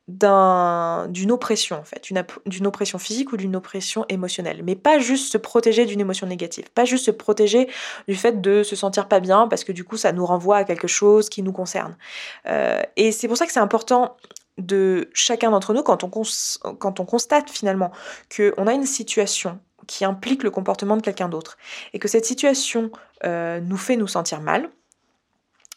d'une 0.08 1.32
oppression 1.32 1.78
en 1.78 1.84
fait, 1.84 2.12
d'une 2.46 2.68
oppression 2.68 3.00
physique 3.00 3.32
ou 3.32 3.38
d'une 3.38 3.56
oppression 3.56 4.06
émotionnelle, 4.08 4.62
mais 4.64 4.76
pas 4.76 5.00
juste 5.00 5.32
se 5.32 5.38
protéger 5.40 5.86
d'une 5.86 6.00
émotion 6.00 6.28
négative, 6.28 6.70
pas 6.76 6.86
juste 6.86 7.06
se 7.06 7.12
protéger 7.12 7.68
du 8.08 8.16
fait 8.16 8.40
de 8.40 8.62
se 8.62 8.76
sentir 8.76 9.08
pas 9.08 9.20
bien 9.20 9.48
parce 9.48 9.64
que 9.64 9.72
du 9.72 9.84
coup 9.84 9.98
ça 9.98 10.12
nous 10.12 10.26
renvoie 10.26 10.58
à 10.58 10.64
quelque 10.64 10.88
chose 10.88 11.30
qui 11.30 11.42
nous 11.42 11.52
concerne. 11.52 11.98
Euh, 12.46 12.84
et 12.98 13.12
c'est 13.12 13.28
pour 13.28 13.38
ça 13.38 13.48
que 13.48 13.52
c'est 13.52 13.60
important 13.60 14.16
de 14.60 15.10
chacun 15.14 15.50
d'entre 15.50 15.74
nous 15.74 15.84
quand 15.84 16.04
on 16.04 17.06
constate 17.06 17.50
finalement 17.50 17.92
qu'on 18.36 18.68
a 18.68 18.74
une 18.74 18.86
situation 18.86 19.60
qui 19.88 20.06
implique 20.06 20.44
le 20.44 20.52
comportement 20.52 20.98
de 20.98 21.02
quelqu'un 21.02 21.30
d'autre 21.30 21.58
et 21.94 22.00
que 22.00 22.08
cette 22.08 22.26
situation 22.26 22.92
euh, 23.24 23.60
nous 23.62 23.78
fait 23.78 23.98
nous 23.98 24.08
sentir 24.08 24.42
mal, 24.42 24.70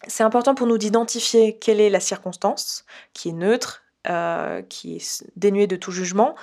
c'est 0.06 0.22
important 0.22 0.54
pour 0.54 0.66
nous 0.66 0.78
d'identifier 0.78 1.58
quelle 1.58 1.80
est 1.80 1.90
la 1.90 2.00
circonstance 2.00 2.84
qui 3.14 3.30
est 3.30 3.32
neutre, 3.32 3.82
euh, 4.08 4.62
qui 4.62 4.96
est 4.96 5.24
dénué 5.36 5.66
de 5.66 5.74
tout 5.74 5.90
jugement, 5.90 6.36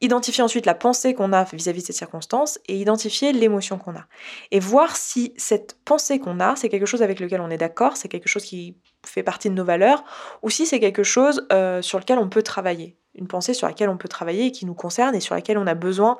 identifier 0.00 0.42
ensuite 0.42 0.66
la 0.66 0.74
pensée 0.74 1.14
qu'on 1.14 1.32
a 1.32 1.44
vis-à-vis 1.44 1.82
de 1.82 1.86
cette 1.86 1.96
circonstance 1.96 2.58
et 2.66 2.76
identifier 2.76 3.32
l'émotion 3.32 3.78
qu'on 3.78 3.94
a. 3.94 4.06
Et 4.50 4.58
voir 4.58 4.96
si 4.96 5.32
cette 5.36 5.78
pensée 5.84 6.18
qu'on 6.18 6.40
a, 6.40 6.56
c'est 6.56 6.68
quelque 6.68 6.86
chose 6.86 7.02
avec 7.02 7.20
lequel 7.20 7.40
on 7.40 7.50
est 7.50 7.56
d'accord, 7.56 7.96
c'est 7.96 8.08
quelque 8.08 8.28
chose 8.28 8.44
qui 8.44 8.76
fait 9.06 9.22
partie 9.22 9.48
de 9.48 9.54
nos 9.54 9.64
valeurs, 9.64 10.04
ou 10.42 10.50
si 10.50 10.66
c'est 10.66 10.80
quelque 10.80 11.04
chose 11.04 11.46
euh, 11.52 11.82
sur 11.82 12.00
lequel 12.00 12.18
on 12.18 12.28
peut 12.28 12.42
travailler. 12.42 12.96
Une 13.18 13.26
pensée 13.28 13.54
sur 13.54 13.66
laquelle 13.66 13.88
on 13.88 13.96
peut 13.96 14.08
travailler 14.08 14.52
qui 14.52 14.64
nous 14.64 14.74
concerne 14.74 15.14
et 15.14 15.20
sur 15.20 15.34
laquelle 15.34 15.58
on 15.58 15.66
a 15.66 15.74
besoin 15.74 16.18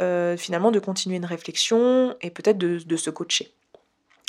euh, 0.00 0.36
finalement 0.36 0.70
de 0.70 0.80
continuer 0.80 1.16
une 1.16 1.26
réflexion 1.26 2.16
et 2.20 2.30
peut-être 2.30 2.58
de, 2.58 2.96
se 2.96 3.10
coacher. 3.10 3.52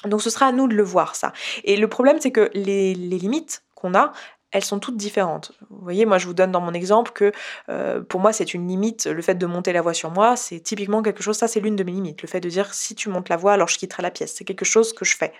Donc 0.05 0.21
ce 0.21 0.29
sera 0.29 0.47
à 0.47 0.51
nous 0.51 0.67
de 0.67 0.75
le 0.75 0.83
voir 0.83 1.15
ça. 1.15 1.33
Et 1.63 1.77
le 1.77 1.87
problème 1.87 2.19
c'est 2.19 2.31
que 2.31 2.49
les 2.53 2.93
limites 2.93 3.63
qu'on 3.75 3.95
a, 3.95 4.11
elles 4.51 4.63
sont 4.63 4.79
toutes 4.79 4.97
différentes. 4.97 5.51
Vous 5.69 5.81
voyez, 5.81 6.05
moi 6.05 6.17
je 6.17 6.25
vous 6.25 6.33
donne 6.33 6.51
dans 6.51 6.61
mon 6.61 6.73
exemple 6.73 7.11
que 7.11 7.31
euh, 7.69 8.01
pour 8.01 8.19
moi 8.19 8.33
c'est 8.33 8.53
une 8.53 8.67
limite, 8.67 9.05
le 9.05 9.21
fait 9.21 9.35
de 9.35 9.45
monter 9.45 9.73
la 9.73 9.81
voix 9.81 9.93
sur 9.93 10.11
moi, 10.11 10.35
c'est 10.35 10.59
typiquement 10.59 11.01
quelque 11.01 11.21
chose, 11.21 11.37
ça 11.37 11.47
c'est 11.47 11.59
l'une 11.59 11.75
de 11.75 11.83
mes 11.83 11.91
limites, 11.91 12.21
le 12.21 12.27
fait 12.27 12.39
de 12.39 12.49
dire 12.49 12.73
si 12.73 12.95
tu 12.95 13.09
montes 13.09 13.29
la 13.29 13.37
voix 13.37 13.53
alors 13.53 13.67
je 13.67 13.77
quitterai 13.77 14.01
la 14.01 14.11
pièce, 14.11 14.33
c'est 14.35 14.45
quelque 14.45 14.65
chose 14.65 14.93
que 14.93 15.05
je 15.05 15.15
fais. 15.15 15.33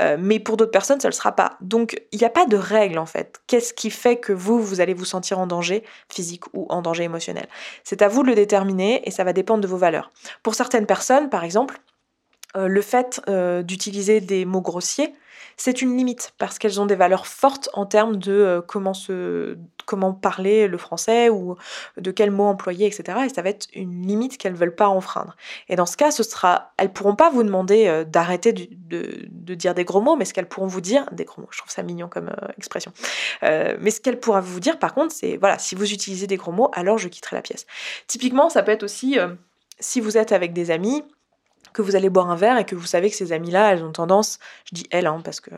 Euh, 0.00 0.16
mais 0.18 0.40
pour 0.40 0.56
d'autres 0.56 0.70
personnes 0.70 1.00
ça 1.00 1.08
ne 1.08 1.12
le 1.12 1.16
sera 1.16 1.32
pas. 1.32 1.56
Donc 1.60 2.00
il 2.12 2.18
n'y 2.18 2.24
a 2.24 2.30
pas 2.30 2.46
de 2.46 2.56
règle 2.56 2.98
en 2.98 3.06
fait. 3.06 3.40
Qu'est-ce 3.46 3.74
qui 3.74 3.90
fait 3.90 4.16
que 4.16 4.32
vous, 4.32 4.60
vous 4.60 4.80
allez 4.80 4.94
vous 4.94 5.04
sentir 5.04 5.38
en 5.38 5.46
danger 5.46 5.84
physique 6.08 6.44
ou 6.54 6.66
en 6.70 6.82
danger 6.82 7.04
émotionnel? 7.04 7.48
C'est 7.84 8.02
à 8.02 8.08
vous 8.08 8.22
de 8.22 8.28
le 8.28 8.34
déterminer 8.34 9.06
et 9.06 9.10
ça 9.10 9.24
va 9.24 9.32
dépendre 9.32 9.60
de 9.60 9.68
vos 9.68 9.76
valeurs. 9.76 10.10
Pour 10.42 10.54
certaines 10.54 10.86
personnes 10.86 11.28
par 11.28 11.44
exemple, 11.44 11.80
euh, 12.56 12.68
le 12.68 12.82
fait 12.82 13.20
d'utiliser 13.64 14.20
des 14.20 14.44
mots 14.44 14.60
grossiers, 14.60 15.12
c'est 15.56 15.80
une 15.80 15.96
limite 15.96 16.34
parce 16.38 16.58
qu'elles 16.58 16.80
ont 16.80 16.86
des 16.86 16.94
valeurs 16.94 17.26
fortes 17.26 17.70
en 17.72 17.86
termes 17.86 18.16
de 18.16 18.32
euh, 18.32 18.60
comment, 18.60 18.92
se, 18.92 19.56
comment 19.86 20.12
parler 20.12 20.68
le 20.68 20.76
français 20.76 21.30
ou 21.30 21.56
de 21.96 22.10
quels 22.10 22.30
mots 22.30 22.44
employer, 22.44 22.86
etc. 22.86 23.20
Et 23.24 23.28
ça 23.30 23.40
va 23.40 23.48
être 23.48 23.66
une 23.74 24.06
limite 24.06 24.36
qu'elles 24.36 24.52
ne 24.52 24.58
veulent 24.58 24.74
pas 24.74 24.88
enfreindre. 24.88 25.34
Et 25.68 25.76
dans 25.76 25.86
ce 25.86 25.96
cas, 25.96 26.10
ce 26.10 26.22
sera, 26.22 26.72
elles 26.76 26.92
pourront 26.92 27.16
pas 27.16 27.30
vous 27.30 27.42
demander 27.42 27.86
euh, 27.86 28.04
d'arrêter 28.04 28.52
de, 28.52 29.54
dire 29.54 29.74
des 29.74 29.84
gros 29.84 30.02
mots, 30.02 30.16
mais 30.16 30.26
ce 30.26 30.34
qu'elles 30.34 30.48
pourront 30.48 30.66
vous 30.66 30.82
dire, 30.82 31.06
des 31.12 31.24
gros 31.24 31.40
mots, 31.40 31.48
je 31.50 31.58
trouve 31.58 31.72
ça 31.72 31.82
mignon 31.82 32.08
comme 32.08 32.28
euh, 32.28 32.48
expression. 32.58 32.92
mais 33.42 33.90
ce 33.90 34.00
qu'elles 34.00 34.20
pourront 34.20 34.40
vous 34.40 34.60
dire, 34.60 34.78
par 34.78 34.92
contre, 34.92 35.14
c'est 35.14 35.38
voilà, 35.38 35.58
si 35.58 35.74
vous 35.74 35.90
utilisez 35.92 36.26
des 36.26 36.36
gros 36.36 36.52
mots, 36.52 36.70
alors 36.74 36.98
je 36.98 37.08
quitterai 37.08 37.36
la 37.36 37.42
pièce. 37.42 37.66
Typiquement, 38.06 38.50
ça 38.50 38.62
peut 38.62 38.72
être 38.72 38.82
aussi 38.82 39.18
si 39.80 40.00
vous 40.00 40.18
êtes 40.18 40.32
avec 40.32 40.52
des 40.52 40.70
amis 40.70 41.02
que 41.76 41.82
vous 41.82 41.94
allez 41.94 42.08
boire 42.08 42.30
un 42.30 42.36
verre 42.36 42.56
et 42.56 42.64
que 42.64 42.74
vous 42.74 42.86
savez 42.86 43.10
que 43.10 43.16
ces 43.16 43.32
amies-là, 43.32 43.72
elles 43.72 43.84
ont 43.84 43.92
tendance, 43.92 44.38
je 44.64 44.74
dis 44.74 44.86
elles, 44.90 45.06
hein, 45.06 45.20
parce 45.22 45.40
que 45.40 45.50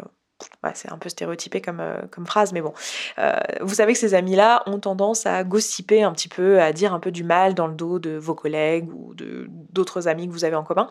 c'est 0.75 0.91
un 0.91 0.99
peu 0.99 1.09
stéréotypé 1.09 1.61
comme, 1.61 1.81
euh, 1.81 2.03
phrase, 2.27 2.53
mais 2.53 2.61
bon. 2.61 2.75
Euh, 3.19 3.33
vous 3.61 3.75
savez 3.75 3.93
que 3.93 3.99
ces 3.99 4.15
amis-là 4.15 4.65
ont 4.67 4.81
tendance 4.81 5.27
à 5.27 5.45
gossiper 5.45 6.03
un 6.03 6.13
petit 6.13 6.29
peu, 6.29 6.61
à 6.61 6.73
dire 6.73 6.93
un 6.93 6.99
peu 6.99 7.13
du 7.13 7.23
mal 7.23 7.55
dans 7.55 7.69
le 7.69 7.75
dos 7.75 8.01
de 8.01 8.17
vos 8.17 8.35
collègues 8.35 8.89
ou 8.93 9.15
d'autres 9.71 10.09
amis 10.09 10.27
que 10.27 10.33
vous 10.33 10.45
avez 10.45 10.57
en 10.57 10.65
commun. 10.65 10.89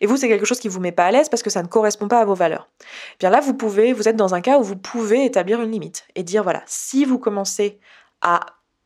Et 0.00 0.06
vous, 0.06 0.16
c'est 0.16 0.28
quelque 0.28 0.46
chose 0.46 0.60
qui 0.60 0.68
vous 0.68 0.80
met 0.80 0.92
pas 0.92 1.06
à 1.06 1.10
l'aise 1.10 1.28
parce 1.28 1.42
que 1.42 1.50
ça 1.50 1.62
ne 1.62 1.68
correspond 1.68 2.06
pas 2.06 2.20
à 2.20 2.24
vos 2.24 2.34
valeurs. 2.34 2.68
bien 3.18 3.30
là, 3.30 3.40
vous 3.40 3.54
pouvez, 3.54 3.92
vous 3.92 4.08
êtes 4.08 4.16
dans 4.16 4.34
un 4.34 4.40
cas 4.40 4.58
où 4.58 4.62
vous 4.62 4.76
pouvez 4.76 5.24
établir 5.24 5.60
une 5.60 5.72
limite 5.72 6.06
et 6.14 6.22
dire 6.22 6.44
voilà, 6.44 6.62
si 6.66 7.04
vous 7.04 7.18
commencez 7.18 7.80
à 8.22 8.40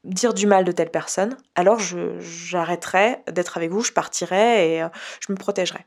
dire 0.04 0.34
du 0.34 0.46
mal 0.46 0.64
de 0.64 0.72
telle 0.72 0.90
personne, 0.90 1.36
alors 1.54 1.78
j'arrêterai 1.78 3.22
d'être 3.30 3.56
avec 3.56 3.70
vous, 3.70 3.82
je 3.82 3.92
partirai 3.92 4.74
et 4.74 4.82
euh, 4.82 4.88
je 5.20 5.32
me 5.32 5.36
protégerai. 5.36 5.86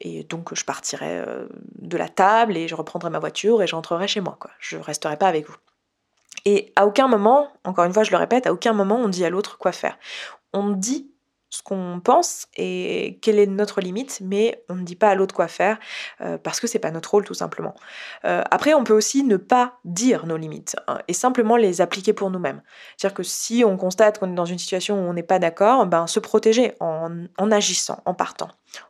Et 0.00 0.24
donc 0.24 0.54
je 0.54 0.64
partirai 0.64 1.18
euh, 1.18 1.46
de 1.78 1.96
la 1.96 2.08
table 2.08 2.56
et 2.56 2.68
je 2.68 2.74
reprendrai 2.74 3.10
ma 3.10 3.18
voiture 3.18 3.62
et 3.62 3.66
j'entrerai 3.66 4.08
chez 4.08 4.20
moi. 4.20 4.36
Quoi. 4.38 4.50
Je 4.58 4.76
resterai 4.76 5.16
pas 5.16 5.28
avec 5.28 5.46
vous. 5.46 5.56
Et 6.44 6.72
à 6.76 6.86
aucun 6.86 7.08
moment, 7.08 7.50
encore 7.64 7.84
une 7.84 7.92
fois 7.92 8.04
je 8.04 8.10
le 8.10 8.16
répète, 8.16 8.46
à 8.46 8.52
aucun 8.52 8.72
moment 8.72 8.96
on 8.96 9.08
dit 9.08 9.24
à 9.24 9.30
l'autre 9.30 9.58
quoi 9.58 9.72
faire. 9.72 9.98
On 10.52 10.70
dit 10.70 11.10
ce 11.48 11.62
qu'on 11.62 12.00
pense 12.02 12.48
et 12.56 13.18
quelle 13.22 13.38
est 13.38 13.46
notre 13.46 13.80
limite, 13.80 14.18
mais 14.20 14.64
on 14.68 14.74
ne 14.74 14.82
dit 14.82 14.96
pas 14.96 15.10
à 15.10 15.14
l'autre 15.14 15.34
quoi 15.34 15.46
faire 15.46 15.78
euh, 16.20 16.38
parce 16.38 16.58
que 16.58 16.66
c'est 16.66 16.80
pas 16.80 16.90
notre 16.90 17.12
rôle 17.12 17.24
tout 17.24 17.34
simplement. 17.34 17.74
Euh, 18.24 18.42
après, 18.50 18.74
on 18.74 18.82
peut 18.82 18.92
aussi 18.92 19.22
ne 19.22 19.36
pas 19.36 19.78
dire 19.84 20.26
nos 20.26 20.36
limites 20.36 20.76
hein, 20.88 20.98
et 21.06 21.12
simplement 21.12 21.56
les 21.56 21.80
appliquer 21.80 22.12
pour 22.12 22.30
nous-mêmes. 22.30 22.62
C'est-à-dire 22.96 23.14
que 23.14 23.22
si 23.22 23.62
on 23.64 23.76
constate 23.76 24.18
qu'on 24.18 24.30
est 24.30 24.34
dans 24.34 24.44
une 24.44 24.58
situation 24.58 24.96
où 24.96 25.08
on 25.08 25.12
n'est 25.12 25.22
pas 25.22 25.38
d'accord, 25.38 25.86
ben 25.86 26.06
se 26.06 26.18
protéger 26.18 26.74
en, 26.80 27.50
agissant, 27.50 28.02
en 28.04 28.14
partant 28.14 28.48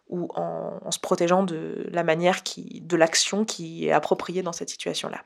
ou 0.08 0.28
en, 0.34 0.90
se 0.90 0.98
protégeant 0.98 1.42
de 1.42 1.86
la 1.90 2.04
manière 2.04 2.42
qui, 2.42 2.80
de 2.80 2.96
l'action 2.96 3.44
qui 3.44 3.86
est 3.86 3.92
appropriée 3.92 4.42
dans 4.42 4.52
cette 4.52 4.70
situation-là. 4.70 5.22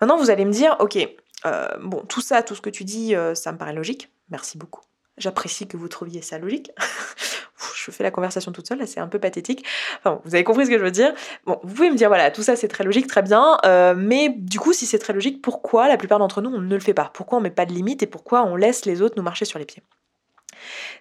Maintenant, 0.00 0.16
vous 0.16 0.30
allez 0.30 0.44
me 0.44 0.52
dire, 0.52 0.76
ok, 0.80 0.96
euh, 1.46 1.68
bon, 1.80 2.02
tout 2.08 2.20
ça, 2.20 2.42
tout 2.42 2.54
ce 2.54 2.60
que 2.60 2.70
tu 2.70 2.84
dis, 2.84 3.14
ça 3.34 3.52
me 3.52 3.58
paraît 3.58 3.74
logique. 3.74 4.10
Merci 4.30 4.58
beaucoup. 4.58 4.80
J'apprécie 5.18 5.66
que 5.66 5.76
vous 5.76 5.88
trouviez 5.88 6.22
ça 6.22 6.38
logique. 6.38 6.70
je 7.86 7.90
fais 7.90 8.02
la 8.02 8.10
conversation 8.10 8.52
toute 8.52 8.66
seule, 8.66 8.78
là 8.78 8.86
c'est 8.86 9.00
un 9.00 9.08
peu 9.08 9.18
pathétique. 9.18 9.64
Vous 10.24 10.34
avez 10.34 10.44
compris 10.44 10.66
ce 10.66 10.70
que 10.70 10.78
je 10.78 10.84
veux 10.84 10.90
dire. 10.90 11.12
Bon, 11.46 11.58
vous 11.62 11.74
pouvez 11.74 11.90
me 11.90 11.96
dire, 11.96 12.08
voilà, 12.08 12.30
tout 12.30 12.42
ça 12.42 12.56
c'est 12.56 12.68
très 12.68 12.84
logique, 12.84 13.06
très 13.06 13.22
bien, 13.22 13.58
euh, 13.64 13.94
mais 13.96 14.28
du 14.30 14.58
coup, 14.58 14.72
si 14.72 14.86
c'est 14.86 14.98
très 14.98 15.12
logique, 15.12 15.42
pourquoi 15.42 15.88
la 15.88 15.96
plupart 15.96 16.18
d'entre 16.18 16.42
nous 16.42 16.50
on 16.50 16.60
ne 16.60 16.74
le 16.74 16.80
fait 16.80 16.94
pas? 16.94 17.10
Pourquoi 17.14 17.38
on 17.38 17.40
met 17.40 17.50
pas 17.50 17.66
de 17.66 17.72
limite 17.72 18.02
et 18.02 18.06
pourquoi 18.06 18.44
on 18.44 18.56
laisse 18.56 18.84
les 18.84 19.02
autres 19.02 19.14
nous 19.16 19.22
marcher 19.22 19.44
sur 19.44 19.58
les 19.58 19.64
pieds? 19.64 19.82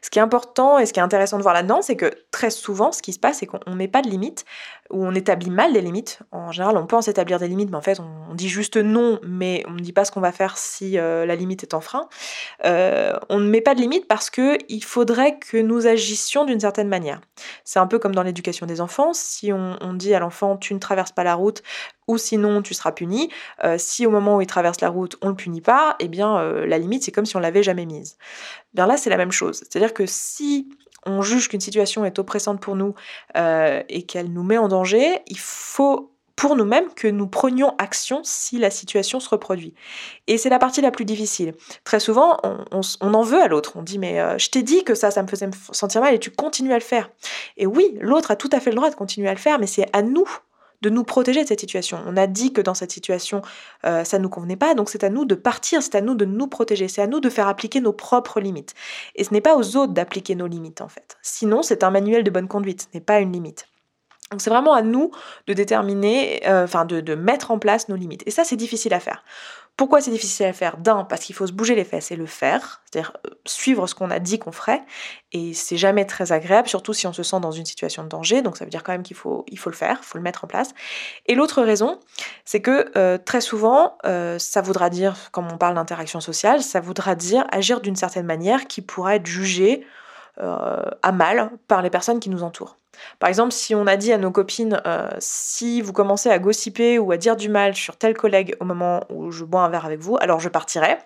Ce 0.01 0.09
qui 0.09 0.19
est 0.19 0.21
important 0.21 0.77
et 0.77 0.85
ce 0.85 0.93
qui 0.93 0.99
est 0.99 1.03
intéressant 1.03 1.37
de 1.37 1.43
voir 1.43 1.53
là-dedans, 1.53 1.81
c'est 1.81 1.95
que 1.95 2.11
très 2.31 2.49
souvent, 2.49 2.91
ce 2.91 3.01
qui 3.01 3.13
se 3.13 3.19
passe, 3.19 3.39
c'est 3.39 3.45
qu'on 3.45 3.59
ne 3.67 3.75
met 3.75 3.87
pas 3.87 4.01
de 4.01 4.09
limites, 4.09 4.45
ou 4.89 5.05
on 5.05 5.13
établit 5.13 5.49
mal 5.49 5.73
des 5.73 5.81
limites. 5.81 6.19
En 6.31 6.51
général, 6.51 6.77
on 6.77 6.85
pense 6.85 7.07
établir 7.07 7.39
des 7.39 7.47
limites, 7.47 7.69
mais 7.71 7.77
en 7.77 7.81
fait, 7.81 7.99
on 7.99 8.35
dit 8.35 8.49
juste 8.49 8.77
non, 8.77 9.19
mais 9.23 9.63
on 9.67 9.71
ne 9.71 9.79
dit 9.79 9.93
pas 9.93 10.05
ce 10.05 10.11
qu'on 10.11 10.21
va 10.21 10.31
faire 10.31 10.57
si 10.57 10.97
euh, 10.97 11.25
la 11.25 11.35
limite 11.35 11.63
est 11.63 11.73
en 11.73 11.81
frein. 11.81 12.07
Euh, 12.65 13.13
on 13.29 13.39
ne 13.39 13.49
met 13.49 13.61
pas 13.61 13.75
de 13.75 13.81
limites 13.81 14.07
parce 14.07 14.29
qu'il 14.29 14.83
faudrait 14.83 15.39
que 15.39 15.57
nous 15.57 15.87
agissions 15.87 16.45
d'une 16.45 16.59
certaine 16.59 16.89
manière. 16.89 17.21
C'est 17.63 17.79
un 17.79 17.87
peu 17.87 17.97
comme 17.97 18.13
dans 18.13 18.23
l'éducation 18.23 18.65
des 18.65 18.81
enfants. 18.81 19.13
Si 19.13 19.51
on, 19.51 19.93
dit 19.93 20.13
à 20.13 20.19
l'enfant, 20.19 20.57
tu 20.57 20.73
ne 20.73 20.79
traverses 20.79 21.11
pas 21.11 21.23
la 21.23 21.35
route, 21.35 21.63
ou 22.07 22.17
sinon 22.17 22.61
tu 22.61 22.73
seras 22.73 22.91
puni. 22.91 23.29
Euh, 23.63 23.77
si 23.77 24.05
au 24.05 24.11
moment 24.11 24.37
où 24.37 24.41
il 24.41 24.47
traverse 24.47 24.81
la 24.81 24.89
route, 24.89 25.17
on 25.21 25.27
ne 25.27 25.31
le 25.31 25.37
punit 25.37 25.61
pas, 25.61 25.95
eh 25.99 26.07
bien 26.07 26.43
la 26.65 26.77
limite, 26.77 27.03
c'est 27.03 27.11
comme 27.11 27.25
si 27.25 27.35
on 27.35 27.39
l'avait 27.39 27.63
jamais 27.63 27.85
mise. 27.85 28.17
Là, 28.75 28.97
c'est 28.97 29.09
la 29.09 29.17
même 29.17 29.31
chose. 29.31 29.52
C'est-à-dire 29.53 29.93
que 29.93 30.05
si 30.05 30.69
on 31.05 31.21
juge 31.21 31.49
qu'une 31.49 31.61
situation 31.61 32.05
est 32.05 32.19
oppressante 32.19 32.59
pour 32.59 32.75
nous 32.75 32.95
euh, 33.37 33.81
et 33.89 34.03
qu'elle 34.03 34.31
nous 34.31 34.43
met 34.43 34.57
en 34.57 34.67
danger, 34.67 35.21
il 35.27 35.39
faut 35.39 36.13
pour 36.35 36.55
nous-mêmes 36.55 36.91
que 36.95 37.07
nous 37.07 37.27
prenions 37.27 37.75
action 37.77 38.21
si 38.23 38.57
la 38.57 38.71
situation 38.71 39.19
se 39.19 39.29
reproduit. 39.29 39.73
Et 40.27 40.37
c'est 40.37 40.49
la 40.49 40.59
partie 40.59 40.81
la 40.81 40.91
plus 40.91 41.05
difficile. 41.05 41.53
Très 41.83 41.99
souvent, 41.99 42.37
on, 42.71 43.13
en 43.13 43.21
veut 43.21 43.41
à 43.41 43.47
l'autre. 43.47 43.73
On 43.75 43.83
dit 43.83 43.99
mais 43.99 44.19
euh, 44.19 44.37
je 44.37 44.49
t'ai 44.49 44.63
dit 44.63 44.83
que 44.83 44.95
ça, 44.95 45.11
ça 45.11 45.21
me 45.21 45.27
faisait 45.27 45.47
me 45.47 45.53
sentir 45.71 46.01
mal 46.01 46.13
et 46.13 46.19
tu 46.19 46.31
continues 46.31 46.73
à 46.73 46.77
le 46.77 46.83
faire. 46.83 47.11
Et 47.57 47.67
oui, 47.67 47.97
l'autre 47.99 48.31
a 48.31 48.35
tout 48.35 48.49
à 48.51 48.59
fait 48.59 48.71
le 48.71 48.75
droit 48.75 48.89
de 48.89 48.95
continuer 48.95 49.27
à 49.27 49.33
le 49.33 49.39
faire, 49.39 49.59
mais 49.59 49.67
c'est 49.67 49.85
à 49.93 50.01
nous 50.01 50.27
de 50.83 50.89
nous 50.89 51.03
protéger 51.03 51.43
de 51.43 51.47
cette 51.47 51.61
situation. 51.61 51.99
On 52.05 52.17
a 52.17 52.27
dit 52.27 52.53
que 52.53 52.61
dans 52.61 52.73
cette 52.73 52.91
situation, 52.91 53.41
euh, 53.85 54.03
ça 54.03 54.17
ne 54.19 54.23
nous 54.23 54.29
convenait 54.29 54.57
pas, 54.57 54.75
donc 54.75 54.89
c'est 54.89 55.03
à 55.03 55.09
nous 55.09 55.25
de 55.25 55.33
partir, 55.33 55.81
c'est 55.81 55.95
à 55.95 56.01
nous 56.01 56.13
de 56.13 56.25
nous 56.25 56.47
protéger, 56.47 56.87
c'est 56.89 57.01
à 57.01 57.07
nous 57.07 57.21
de 57.21 57.29
faire 57.29 57.47
appliquer 57.47 57.79
nos 57.79 57.93
propres 57.93 58.41
limites. 58.41 58.75
Et 59.15 59.23
ce 59.23 59.33
n'est 59.33 59.41
pas 59.41 59.55
aux 59.55 59.77
autres 59.77 59.93
d'appliquer 59.93 60.35
nos 60.35 60.45
limites, 60.45 60.81
en 60.81 60.89
fait. 60.89 61.17
Sinon, 61.21 61.63
c'est 61.63 61.83
un 61.83 61.89
manuel 61.89 62.23
de 62.23 62.29
bonne 62.29 62.49
conduite, 62.49 62.81
ce 62.81 62.87
n'est 62.93 63.03
pas 63.03 63.19
une 63.21 63.31
limite. 63.31 63.65
Donc 64.31 64.41
c'est 64.41 64.49
vraiment 64.49 64.73
à 64.73 64.81
nous 64.81 65.11
de 65.47 65.53
déterminer, 65.53 66.41
euh, 66.47 66.63
enfin 66.63 66.85
de, 66.85 67.01
de 67.01 67.15
mettre 67.15 67.51
en 67.51 67.59
place 67.59 67.87
nos 67.87 67.95
limites. 67.95 68.23
Et 68.25 68.31
ça, 68.31 68.43
c'est 68.43 68.55
difficile 68.55 68.93
à 68.93 68.99
faire. 68.99 69.23
Pourquoi 69.75 70.01
c'est 70.01 70.11
difficile 70.11 70.45
à 70.45 70.53
faire? 70.53 70.77
D'un, 70.77 71.03
parce 71.03 71.23
qu'il 71.23 71.33
faut 71.33 71.47
se 71.47 71.51
bouger 71.51 71.73
les 71.73 71.83
fesses 71.83 72.11
et 72.11 72.15
le 72.15 72.27
faire, 72.27 72.83
c'est-à-dire 72.85 73.13
euh, 73.25 73.31
suivre 73.45 73.87
ce 73.87 73.95
qu'on 73.95 74.11
a 74.11 74.19
dit 74.19 74.37
qu'on 74.37 74.51
ferait, 74.51 74.83
et 75.31 75.53
c'est 75.55 75.77
jamais 75.77 76.05
très 76.05 76.31
agréable, 76.31 76.67
surtout 76.67 76.93
si 76.93 77.07
on 77.07 77.13
se 77.13 77.23
sent 77.23 77.39
dans 77.39 77.51
une 77.51 77.65
situation 77.65 78.03
de 78.03 78.07
danger, 78.07 78.43
donc 78.43 78.55
ça 78.55 78.65
veut 78.65 78.69
dire 78.69 78.83
quand 78.83 78.91
même 78.91 79.01
qu'il 79.01 79.17
faut, 79.17 79.45
le 79.47 79.71
faire, 79.71 79.97
il 79.99 80.05
faut 80.05 80.17
le 80.19 80.23
mettre 80.23 80.45
en 80.45 80.47
place. 80.47 80.73
Et 81.25 81.33
l'autre 81.33 81.63
raison, 81.63 81.99
c'est 82.45 82.61
que 82.61 82.91
euh, 82.97 83.17
très 83.17 83.41
souvent, 83.41 83.97
euh, 84.05 84.37
ça 84.37 84.61
voudra 84.61 84.91
dire, 84.91 85.31
comme 85.31 85.51
on 85.51 85.57
parle 85.57 85.73
d'interaction 85.73 86.19
sociale, 86.19 86.61
ça 86.61 86.79
voudra 86.79 87.15
dire 87.15 87.45
agir 87.51 87.81
d'une 87.81 87.95
certaine 87.95 88.27
manière 88.27 88.67
qui 88.67 88.81
pourra 88.81 89.15
être 89.15 89.27
jugée 89.27 89.85
à 90.39 91.11
mal 91.11 91.51
par 91.67 91.83
les 91.83 91.91
personnes 91.91 92.19
qui 92.19 92.31
nous 92.31 92.41
entourent. 92.41 92.79
Par 93.19 93.29
exemple, 93.29 93.51
si 93.51 93.75
on 93.75 93.87
a 93.87 93.97
dit 93.97 94.11
à 94.11 94.17
nos 94.17 94.31
copines, 94.31 94.81
euh, 94.85 95.09
si 95.19 95.81
vous 95.81 95.93
commencez 95.93 96.29
à 96.29 96.39
gossiper 96.39 96.99
ou 96.99 97.11
à 97.11 97.17
dire 97.17 97.35
du 97.35 97.49
mal 97.49 97.75
sur 97.75 97.97
tel 97.97 98.15
collègue 98.15 98.55
au 98.59 98.65
moment 98.65 99.01
où 99.09 99.31
je 99.31 99.43
bois 99.43 99.61
un 99.61 99.69
verre 99.69 99.85
avec 99.85 99.99
vous, 99.99 100.17
alors 100.19 100.39
je 100.39 100.49
partirai. 100.49 100.97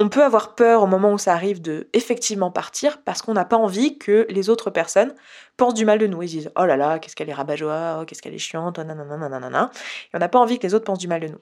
On 0.00 0.08
peut 0.08 0.22
avoir 0.22 0.54
peur 0.54 0.82
au 0.82 0.86
moment 0.86 1.12
où 1.12 1.18
ça 1.18 1.32
arrive 1.32 1.60
de 1.60 1.88
effectivement 1.92 2.52
partir 2.52 3.02
parce 3.02 3.20
qu'on 3.20 3.34
n'a 3.34 3.44
pas 3.44 3.56
envie 3.56 3.98
que 3.98 4.26
les 4.30 4.48
autres 4.48 4.70
personnes 4.70 5.12
pensent 5.56 5.74
du 5.74 5.84
mal 5.84 5.98
de 5.98 6.06
nous. 6.06 6.22
Ils 6.22 6.28
disent 6.28 6.52
oh 6.56 6.66
là 6.66 6.76
là, 6.76 7.00
qu'est-ce 7.00 7.16
qu'elle 7.16 7.28
est 7.28 7.34
rabat-joie, 7.34 7.98
oh, 8.00 8.04
qu'est-ce 8.04 8.22
qu'elle 8.22 8.34
est 8.34 8.38
chiante, 8.38 8.78
nanana, 8.78 9.70
Et 9.74 10.16
on 10.16 10.18
n'a 10.18 10.28
pas 10.28 10.38
envie 10.38 10.58
que 10.60 10.66
les 10.68 10.74
autres 10.74 10.84
pensent 10.84 11.00
du 11.00 11.08
mal 11.08 11.20
de 11.20 11.26
nous. 11.26 11.40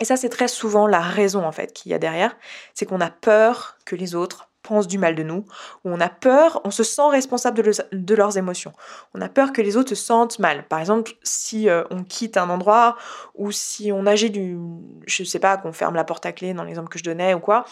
Et 0.00 0.04
ça, 0.04 0.16
c'est 0.16 0.28
très 0.28 0.48
souvent 0.48 0.86
la 0.86 1.00
raison 1.00 1.44
en 1.44 1.52
fait 1.52 1.72
qu'il 1.72 1.90
y 1.90 1.94
a 1.94 1.98
derrière, 1.98 2.36
c'est 2.74 2.84
qu'on 2.84 3.00
a 3.00 3.10
peur 3.10 3.78
que 3.86 3.96
les 3.96 4.14
autres 4.14 4.47
du 4.86 4.98
mal 4.98 5.14
de 5.14 5.22
nous, 5.22 5.44
où 5.84 5.90
on 5.90 6.00
a 6.00 6.08
peur, 6.08 6.60
on 6.64 6.70
se 6.70 6.82
sent 6.82 7.08
responsable 7.10 7.62
de, 7.92 8.14
leurs 8.14 8.36
émotions. 8.36 8.72
On 9.14 9.20
a 9.20 9.28
peur 9.28 9.52
que 9.52 9.62
les 9.62 9.76
autres 9.76 9.90
se 9.90 9.94
sentent 9.94 10.38
mal. 10.38 10.66
Par 10.68 10.80
exemple, 10.80 11.12
si 11.22 11.68
euh, 11.68 11.84
on 11.90 12.04
quitte 12.04 12.36
un 12.36 12.50
endroit 12.50 12.96
ou 13.34 13.50
si 13.50 13.90
on 13.92 14.06
agit 14.06 14.30
du, 14.30 14.58
je 15.06 15.24
sais 15.24 15.38
pas, 15.38 15.56
qu'on 15.56 15.72
ferme 15.72 15.94
la 15.94 16.04
porte 16.04 16.26
à 16.26 16.32
clé 16.32 16.54
dans 16.54 16.64
l'exemple 16.64 16.88
que 16.88 16.98
je 16.98 17.04
donnais 17.04 17.34
ou 17.34 17.40
quoi, 17.40 17.64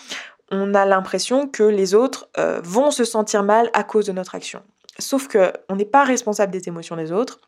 on 0.51 0.75
a 0.75 0.85
l'impression 0.85 1.49
que 1.49 1.63
les 1.63 1.95
autres 1.95 2.29
euh, 2.39 2.61
vont 2.63 2.91
se 2.91 3.05
sentir 3.05 3.43
mal 3.43 3.71
à 3.73 3.85
cause 3.85 4.07
de 4.07 4.13
notre 4.13 4.35
action. 4.35 4.63
Sauf 4.99 5.29
que 5.29 5.53
on 5.69 5.77
n'est 5.77 5.85
pas 5.85 6.05
responsable 6.05 6.53
des 6.53 6.69
émotions 6.69 6.97
des 6.97 7.13
autres. 7.13 7.41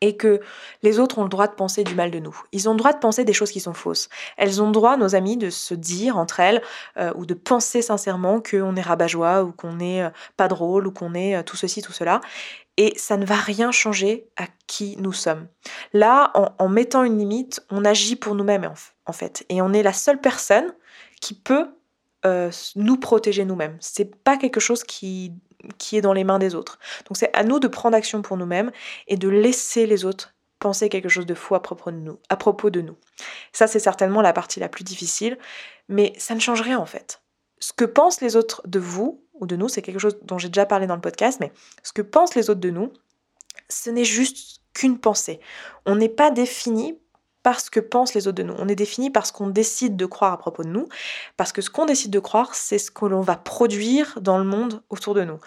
Et 0.00 0.16
que 0.16 0.40
les 0.82 0.98
autres 0.98 1.18
ont 1.18 1.22
le 1.24 1.28
droit 1.28 1.46
de 1.46 1.54
penser 1.54 1.84
du 1.84 1.94
mal 1.94 2.10
de 2.10 2.18
nous. 2.18 2.38
Ils 2.52 2.68
ont 2.68 2.72
le 2.72 2.78
droit 2.78 2.92
de 2.92 2.98
penser 2.98 3.24
des 3.24 3.32
choses 3.32 3.50
qui 3.50 3.60
sont 3.60 3.74
fausses. 3.74 4.08
Elles 4.36 4.62
ont 4.62 4.66
le 4.66 4.72
droit, 4.72 4.96
nos 4.96 5.14
amis, 5.14 5.36
de 5.36 5.50
se 5.50 5.74
dire 5.74 6.16
entre 6.16 6.40
elles 6.40 6.62
euh, 6.96 7.12
ou 7.16 7.26
de 7.26 7.34
penser 7.34 7.82
sincèrement 7.82 8.40
qu'on 8.40 8.76
est 8.76 8.82
rabat-joie 8.82 9.44
ou 9.44 9.52
qu'on 9.52 9.74
n'est 9.74 10.02
euh, 10.02 10.10
pas 10.36 10.48
drôle 10.48 10.86
ou 10.86 10.92
qu'on 10.92 11.14
est 11.14 11.36
euh, 11.36 11.42
tout 11.42 11.56
ceci, 11.56 11.82
tout 11.82 11.92
cela. 11.92 12.20
Et 12.76 12.94
ça 12.96 13.16
ne 13.16 13.26
va 13.26 13.36
rien 13.36 13.70
changer 13.70 14.28
à 14.36 14.46
qui 14.66 14.96
nous 14.98 15.12
sommes. 15.12 15.46
Là, 15.92 16.32
en, 16.58 16.68
mettant 16.68 17.04
une 17.04 17.18
limite, 17.18 17.60
on 17.70 17.84
agit 17.84 18.16
pour 18.16 18.34
nous-mêmes 18.34 18.72
en, 19.04 19.12
fait. 19.12 19.44
Et 19.50 19.60
on 19.60 19.74
est 19.74 19.82
la 19.82 19.92
seule 19.92 20.20
personne 20.20 20.74
qui 21.20 21.34
peut 21.34 21.68
nous 22.76 22.96
protéger 22.96 23.44
nous-mêmes. 23.44 23.76
C'est 23.80 24.22
pas 24.24 24.38
quelque 24.38 24.60
chose 24.60 24.84
qui 24.84 25.34
qui 25.78 25.96
est 25.96 26.00
dans 26.00 26.12
les 26.12 26.24
mains 26.24 26.38
des 26.38 26.54
autres. 26.54 26.78
Donc 27.08 27.16
c'est 27.16 27.34
à 27.34 27.44
nous 27.44 27.58
de 27.58 27.68
prendre 27.68 27.96
action 27.96 28.22
pour 28.22 28.36
nous-mêmes 28.36 28.70
et 29.08 29.16
de 29.16 29.28
laisser 29.28 29.86
les 29.86 30.04
autres 30.04 30.34
penser 30.58 30.88
quelque 30.88 31.08
chose 31.08 31.26
de 31.26 31.34
fou 31.34 31.56
à 31.56 31.62
propos 31.62 31.90
de 31.90 31.96
nous. 31.96 32.18
À 32.28 32.36
propos 32.36 32.70
de 32.70 32.80
nous. 32.80 32.96
Ça 33.52 33.66
c'est 33.66 33.80
certainement 33.80 34.22
la 34.22 34.32
partie 34.32 34.60
la 34.60 34.68
plus 34.68 34.84
difficile, 34.84 35.38
mais 35.88 36.12
ça 36.18 36.34
ne 36.34 36.40
change 36.40 36.60
rien 36.60 36.78
en 36.78 36.86
fait. 36.86 37.20
Ce 37.58 37.72
que 37.72 37.84
pensent 37.84 38.20
les 38.20 38.36
autres 38.36 38.62
de 38.66 38.78
vous 38.78 39.24
ou 39.34 39.46
de 39.46 39.56
nous, 39.56 39.68
c'est 39.68 39.82
quelque 39.82 39.98
chose 39.98 40.18
dont 40.22 40.38
j'ai 40.38 40.48
déjà 40.48 40.66
parlé 40.66 40.86
dans 40.86 40.94
le 40.94 41.00
podcast, 41.00 41.38
mais 41.40 41.52
ce 41.82 41.92
que 41.92 42.02
pensent 42.02 42.34
les 42.34 42.50
autres 42.50 42.60
de 42.60 42.70
nous, 42.70 42.92
ce 43.68 43.90
n'est 43.90 44.04
juste 44.04 44.60
qu'une 44.74 44.98
pensée. 44.98 45.40
On 45.86 45.96
n'est 45.96 46.08
pas 46.08 46.30
défini 46.30 46.98
parce 47.42 47.70
que 47.70 47.80
pensent 47.80 48.14
les 48.14 48.28
autres 48.28 48.36
de 48.36 48.42
nous. 48.42 48.54
On 48.58 48.68
est 48.68 48.74
défini 48.74 49.10
parce 49.10 49.32
qu'on 49.32 49.48
décide 49.48 49.96
de 49.96 50.06
croire 50.06 50.32
à 50.32 50.38
propos 50.38 50.62
de 50.62 50.68
nous, 50.68 50.88
parce 51.36 51.52
que 51.52 51.62
ce 51.62 51.70
qu'on 51.70 51.86
décide 51.86 52.10
de 52.10 52.18
croire, 52.18 52.54
c'est 52.54 52.78
ce 52.78 52.90
que 52.90 53.06
l'on 53.06 53.20
va 53.20 53.36
produire 53.36 54.18
dans 54.20 54.38
le 54.38 54.44
monde 54.44 54.82
autour 54.90 55.14
de 55.14 55.24
nous. 55.24 55.38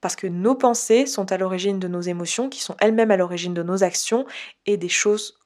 Parce 0.00 0.16
que 0.16 0.26
nos 0.26 0.54
pensées 0.54 1.06
sont 1.06 1.30
à 1.30 1.36
l'origine 1.36 1.78
de 1.78 1.88
nos 1.88 2.00
émotions, 2.00 2.48
qui 2.48 2.60
sont 2.60 2.76
elles-mêmes 2.80 3.10
à 3.10 3.16
l'origine 3.16 3.54
de 3.54 3.62
nos 3.62 3.84
actions 3.84 4.26
et 4.66 4.76
des 4.76 4.88
choses 4.88 5.38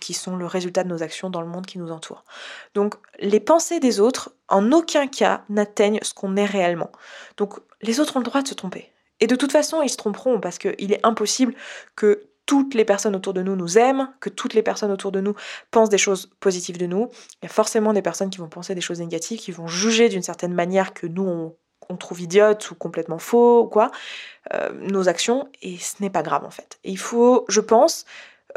qui 0.00 0.14
sont 0.14 0.36
le 0.36 0.46
résultat 0.46 0.82
de 0.82 0.88
nos 0.88 1.02
actions 1.02 1.30
dans 1.30 1.40
le 1.40 1.46
monde 1.46 1.66
qui 1.66 1.78
nous 1.78 1.92
entoure. 1.92 2.24
Donc 2.74 2.94
les 3.20 3.40
pensées 3.40 3.78
des 3.78 4.00
autres, 4.00 4.32
en 4.48 4.72
aucun 4.72 5.06
cas, 5.06 5.44
n'atteignent 5.48 6.00
ce 6.02 6.14
qu'on 6.14 6.36
est 6.36 6.44
réellement. 6.44 6.90
Donc 7.36 7.54
les 7.82 8.00
autres 8.00 8.16
ont 8.16 8.20
le 8.20 8.24
droit 8.24 8.42
de 8.42 8.48
se 8.48 8.54
tromper. 8.54 8.90
Et 9.20 9.26
de 9.26 9.36
toute 9.36 9.52
façon, 9.52 9.82
ils 9.82 9.90
se 9.90 9.96
tromperont 9.96 10.40
parce 10.40 10.58
qu'il 10.58 10.92
est 10.92 11.06
impossible 11.06 11.54
que 11.94 12.29
toutes 12.50 12.74
les 12.74 12.84
personnes 12.84 13.14
autour 13.14 13.32
de 13.32 13.42
nous 13.44 13.54
nous 13.54 13.78
aiment, 13.78 14.08
que 14.18 14.28
toutes 14.28 14.54
les 14.54 14.62
personnes 14.64 14.90
autour 14.90 15.12
de 15.12 15.20
nous 15.20 15.36
pensent 15.70 15.88
des 15.88 15.98
choses 15.98 16.32
positives 16.40 16.78
de 16.78 16.86
nous. 16.86 17.08
Il 17.40 17.44
y 17.44 17.46
a 17.46 17.48
forcément 17.48 17.92
des 17.92 18.02
personnes 18.02 18.28
qui 18.28 18.38
vont 18.38 18.48
penser 18.48 18.74
des 18.74 18.80
choses 18.80 18.98
négatives, 18.98 19.38
qui 19.38 19.52
vont 19.52 19.68
juger 19.68 20.08
d'une 20.08 20.24
certaine 20.24 20.52
manière 20.52 20.92
que 20.92 21.06
nous, 21.06 21.54
on, 21.88 21.96
trouve 21.96 22.20
idiote 22.20 22.68
ou 22.72 22.74
complètement 22.74 23.20
faux 23.20 23.62
ou 23.62 23.66
quoi, 23.68 23.92
euh, 24.52 24.70
nos 24.72 25.08
actions, 25.08 25.48
et 25.62 25.78
ce 25.78 26.02
n'est 26.02 26.10
pas 26.10 26.22
grave 26.22 26.44
en 26.44 26.50
fait. 26.50 26.80
il 26.82 26.98
faut, 26.98 27.44
je 27.48 27.60
pense, 27.60 28.04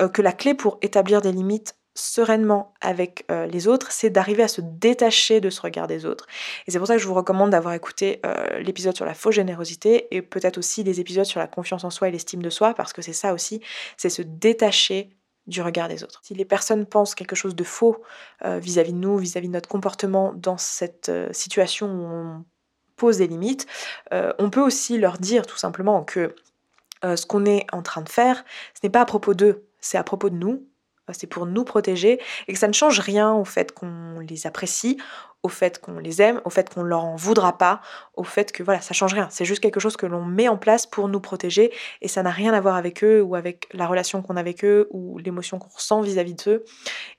euh, 0.02 0.08
que 0.08 0.24
la 0.24 0.32
clé 0.32 0.56
pour 0.56 0.80
établir 0.82 1.22
des 1.22 1.32
limites 1.32 1.76
sereinement 1.96 2.74
avec 2.82 3.26
euh, 3.30 3.46
les 3.46 3.68
autres, 3.68 3.92
c'est 3.92 4.10
d'arriver 4.10 4.44
à 4.44 4.48
se 4.48 4.62
détacher 4.62 5.42
de 5.42 5.50
ce 5.50 5.62
regard 5.62 5.88
des 5.88 6.06
autres. 6.06 6.28
Et 6.66 6.72
c'est 6.72 6.80
pour 6.80 6.88
ça 6.88 6.96
que 6.96 7.02
je 7.02 7.08
vous 7.08 7.14
recommande 7.14 7.52
d'avoir 7.52 7.74
écouté 7.74 8.20
euh, 8.26 8.60
l'épisode 8.60 8.96
sur 8.96 9.06
la 9.06 9.14
fausse 9.14 9.36
générosité 9.36 10.08
et 10.16 10.22
peut-être 10.22 10.58
aussi 10.58 10.84
des 10.84 11.00
épisodes 11.00 11.26
sur 11.26 11.40
la 11.40 11.48
confiance 11.48 11.84
en 11.84 11.90
soi 11.90 12.10
et 12.10 12.12
l'estime 12.12 12.42
de 12.42 12.50
soi, 12.50 12.74
parce 12.74 12.94
que 12.94 13.02
c'est 13.02 13.14
ça 13.14 13.34
aussi, 13.34 13.62
c'est 13.98 14.10
se 14.10 14.22
détacher 14.22 15.10
du 15.46 15.62
regard 15.62 15.88
des 15.88 16.04
autres. 16.04 16.22
Si 16.24 16.34
les 16.34 16.46
personnes 16.46 16.86
pensent 16.86 17.16
quelque 17.16 17.36
chose 17.36 17.56
de 17.56 17.64
faux 17.64 18.02
euh, 18.46 18.60
vis-à-vis 18.60 18.94
de 18.94 18.98
nous, 18.98 19.18
vis-à-vis 19.18 19.50
de 19.50 19.54
notre 19.54 19.70
comportement 19.70 20.34
dans 20.34 20.58
cette 20.58 21.12
situation 21.32 21.88
où 21.88 22.06
on 22.06 22.46
pose 22.96 23.18
des 23.18 23.28
limites, 23.28 23.68
on 24.12 24.50
peut 24.50 24.62
aussi 24.62 24.98
leur 24.98 25.18
dire 25.18 25.46
tout 25.46 25.58
simplement 25.58 26.04
que 26.04 26.34
ce 27.04 27.26
qu'on 27.26 27.44
est 27.46 27.66
en 27.74 27.82
train 27.82 28.02
de 28.02 28.08
faire, 28.08 28.46
ce 28.74 28.80
n'est 28.84 28.90
pas 28.90 29.02
à 29.02 29.06
propos 29.06 29.34
d'eux, 29.34 29.66
c'est 29.82 29.98
à 29.98 30.04
propos 30.04 30.30
de 30.30 30.36
nous, 30.36 30.66
c'est 31.12 31.28
pour 31.28 31.46
nous 31.46 31.64
protéger 31.66 32.20
et 32.48 32.54
que 32.54 32.60
ça 32.60 32.68
ne 32.68 32.74
change 32.74 33.00
rien 33.00 33.34
au 33.34 33.44
fait 33.44 33.74
qu'on 33.74 34.20
les 34.20 34.48
apprécie, 34.48 34.98
au 35.44 35.50
fait 35.50 35.80
qu'on 35.80 36.00
les 36.00 36.22
aime, 36.22 36.40
au 36.46 36.50
fait 36.50 36.74
qu'on 36.74 36.84
leur 36.84 37.04
en 37.04 37.16
voudra 37.18 37.58
pas, 37.58 37.82
au 38.16 38.24
fait 38.24 38.54
que 38.54 38.64
voilà, 38.64 38.80
ça 38.80 38.94
change 38.94 39.14
rien. 39.14 39.28
C'est 39.30 39.44
juste 39.44 39.62
quelque 39.62 39.82
chose 39.82 39.98
que 39.98 40.06
l'on 40.06 40.24
met 40.24 40.48
en 40.48 40.58
place 40.58 40.86
pour 40.88 41.10
nous 41.10 41.20
protéger 41.20 41.74
et 42.02 42.08
ça 42.08 42.24
n'a 42.24 42.32
rien 42.32 42.54
à 42.54 42.62
voir 42.62 42.76
avec 42.76 43.04
eux 43.04 43.22
ou 43.22 43.36
avec 43.36 43.68
la 43.74 43.86
relation 43.86 44.22
qu'on 44.22 44.38
a 44.38 44.40
avec 44.40 44.64
eux 44.64 44.88
ou 44.92 45.18
l'émotion 45.18 45.60
qu'on 45.60 45.70
ressent 45.70 46.02
vis-à-vis 46.02 46.36
d'eux. 46.36 46.64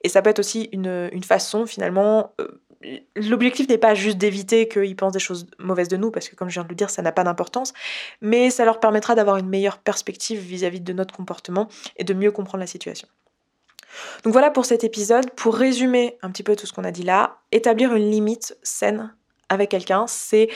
Et 0.02 0.08
ça 0.08 0.22
peut 0.22 0.30
être 0.30 0.38
aussi 0.38 0.70
une, 0.72 1.10
façon 1.22 1.66
finalement. 1.66 2.32
Euh, 2.40 2.48
l'objectif 3.16 3.68
n'est 3.68 3.78
pas 3.78 3.94
juste 3.94 4.18
d'éviter 4.18 4.68
qu'ils 4.68 4.96
pensent 4.96 5.12
des 5.12 5.18
choses 5.18 5.46
mauvaises 5.58 5.88
de 5.88 5.96
nous, 5.96 6.10
parce 6.10 6.28
que 6.28 6.36
comme 6.36 6.48
je 6.48 6.54
viens 6.54 6.64
de 6.64 6.68
le 6.68 6.74
dire, 6.74 6.90
ça 6.90 7.00
n'a 7.00 7.12
pas 7.12 7.24
d'importance, 7.24 7.72
mais 8.20 8.50
ça 8.50 8.66
leur 8.66 8.78
permettra 8.78 9.14
d'avoir 9.14 9.38
une 9.38 9.48
meilleure 9.48 9.78
perspective 9.78 10.38
vis 10.38 10.64
à 10.64 10.70
-vis 10.70 10.82
de 10.82 10.92
notre 10.92 11.14
comportement 11.14 11.68
et 11.96 12.04
de 12.04 12.12
mieux 12.12 12.30
comprendre 12.30 12.60
la 12.60 12.66
situation. 12.66 13.08
Donc 14.22 14.32
voilà 14.32 14.50
pour 14.50 14.64
cet 14.64 14.84
épisode. 14.84 15.30
Pour 15.32 15.54
résumer 15.54 16.18
un 16.22 16.30
petit 16.30 16.42
peu 16.42 16.56
tout 16.56 16.66
ce 16.66 16.72
qu'on 16.72 16.84
a 16.84 16.90
dit 16.90 17.02
là, 17.02 17.38
établir 17.52 17.94
une 17.94 18.10
limite 18.10 18.56
saine 18.62 19.14
avec 19.48 19.70
quelqu'un, 19.70 20.06
c'est 20.06 20.48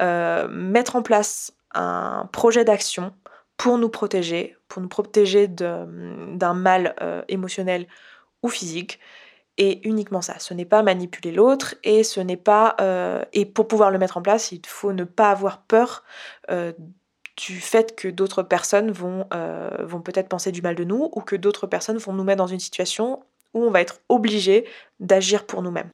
euh, 0.00 0.48
mettre 0.48 0.96
en 0.96 1.02
place 1.02 1.52
un 1.74 2.28
projet 2.32 2.64
d'action 2.64 3.14
pour 3.56 3.78
nous 3.78 3.88
protéger, 3.88 4.56
pour 4.68 4.82
nous 4.82 4.88
protéger 4.88 5.48
d'un 5.48 6.54
mal 6.54 6.94
euh, 7.00 7.22
émotionnel 7.28 7.86
ou 8.42 8.48
physique. 8.48 8.98
Et 9.58 9.86
uniquement 9.86 10.22
ça. 10.22 10.38
Ce 10.38 10.54
n'est 10.54 10.64
pas 10.64 10.82
manipuler 10.82 11.30
l'autre 11.30 11.74
et 11.84 12.04
ce 12.04 12.20
n'est 12.20 12.38
pas. 12.38 12.74
Euh, 12.80 13.22
et 13.34 13.44
pour 13.44 13.68
pouvoir 13.68 13.90
le 13.90 13.98
mettre 13.98 14.16
en 14.16 14.22
place, 14.22 14.50
il 14.50 14.62
faut 14.66 14.94
ne 14.94 15.04
pas 15.04 15.30
avoir 15.30 15.60
peur 15.60 16.04
du 17.36 17.60
fait 17.60 17.96
que 17.96 18.08
d'autres 18.08 18.42
personnes 18.42 18.90
vont, 18.90 19.26
euh, 19.32 19.70
vont 19.80 20.00
peut-être 20.00 20.28
penser 20.28 20.52
du 20.52 20.62
mal 20.62 20.74
de 20.74 20.84
nous 20.84 21.10
ou 21.12 21.20
que 21.20 21.36
d'autres 21.36 21.66
personnes 21.66 21.98
vont 21.98 22.12
nous 22.12 22.24
mettre 22.24 22.38
dans 22.38 22.46
une 22.46 22.60
situation 22.60 23.22
où 23.54 23.62
on 23.64 23.70
va 23.70 23.80
être 23.80 24.00
obligé 24.08 24.66
d'agir 25.00 25.46
pour 25.46 25.62
nous-mêmes. 25.62 25.90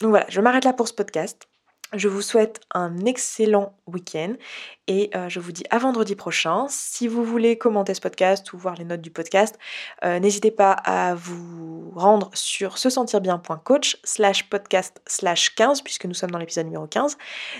Donc 0.00 0.10
voilà, 0.10 0.26
je 0.28 0.40
m'arrête 0.40 0.64
là 0.64 0.72
pour 0.72 0.88
ce 0.88 0.94
podcast. 0.94 1.48
Je 1.94 2.08
vous 2.08 2.22
souhaite 2.22 2.60
un 2.72 3.04
excellent 3.04 3.76
week-end 3.86 4.34
et 4.86 5.10
euh, 5.14 5.28
je 5.28 5.40
vous 5.40 5.52
dis 5.52 5.64
à 5.68 5.76
vendredi 5.76 6.16
prochain. 6.16 6.66
Si 6.70 7.06
vous 7.06 7.22
voulez 7.22 7.58
commenter 7.58 7.92
ce 7.92 8.00
podcast 8.00 8.50
ou 8.54 8.58
voir 8.58 8.76
les 8.76 8.84
notes 8.84 9.02
du 9.02 9.10
podcast, 9.10 9.58
euh, 10.02 10.18
n'hésitez 10.18 10.50
pas 10.50 10.72
à 10.72 11.14
vous 11.14 11.90
rendre 11.94 12.30
sur 12.32 12.78
se 12.78 12.88
sentir 12.88 13.20
bien.coach 13.20 13.98
slash 14.04 14.48
podcast 14.48 15.02
slash 15.06 15.54
15 15.54 15.82
puisque 15.82 16.06
nous 16.06 16.14
sommes 16.14 16.30
dans 16.30 16.38
l'épisode 16.38 16.64
numéro 16.64 16.86
15. 16.86 17.18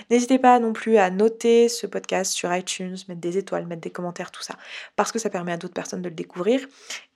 N'hésitez 0.09 0.39
pas 0.39 0.57
non 0.57 0.73
plus 0.73 0.97
à 0.97 1.11
noter 1.11 1.69
ce 1.69 1.85
podcast 1.85 2.33
sur 2.33 2.53
iTunes, 2.55 2.97
mettre 3.07 3.21
des 3.21 3.37
étoiles, 3.37 3.67
mettre 3.67 3.81
des 3.81 3.91
commentaires, 3.91 4.31
tout 4.31 4.41
ça, 4.41 4.55
parce 4.95 5.11
que 5.11 5.19
ça 5.19 5.29
permet 5.29 5.51
à 5.51 5.57
d'autres 5.57 5.75
personnes 5.75 6.01
de 6.01 6.09
le 6.09 6.15
découvrir. 6.15 6.59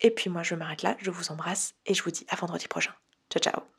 Et 0.01 0.12
puis 0.12 0.30
moi 0.30 0.43
je 0.43 0.53
m'arrête 0.53 0.84
là, 0.84 0.95
je 0.99 1.10
vous 1.10 1.32
embrasse 1.32 1.73
et 1.88 1.95
je 1.95 2.03
vous 2.03 2.12
dis 2.12 2.27
à 2.30 2.36
vendredi 2.36 2.67
prochain. 2.67 2.91
Ciao 3.32 3.41
ciao 3.41 3.77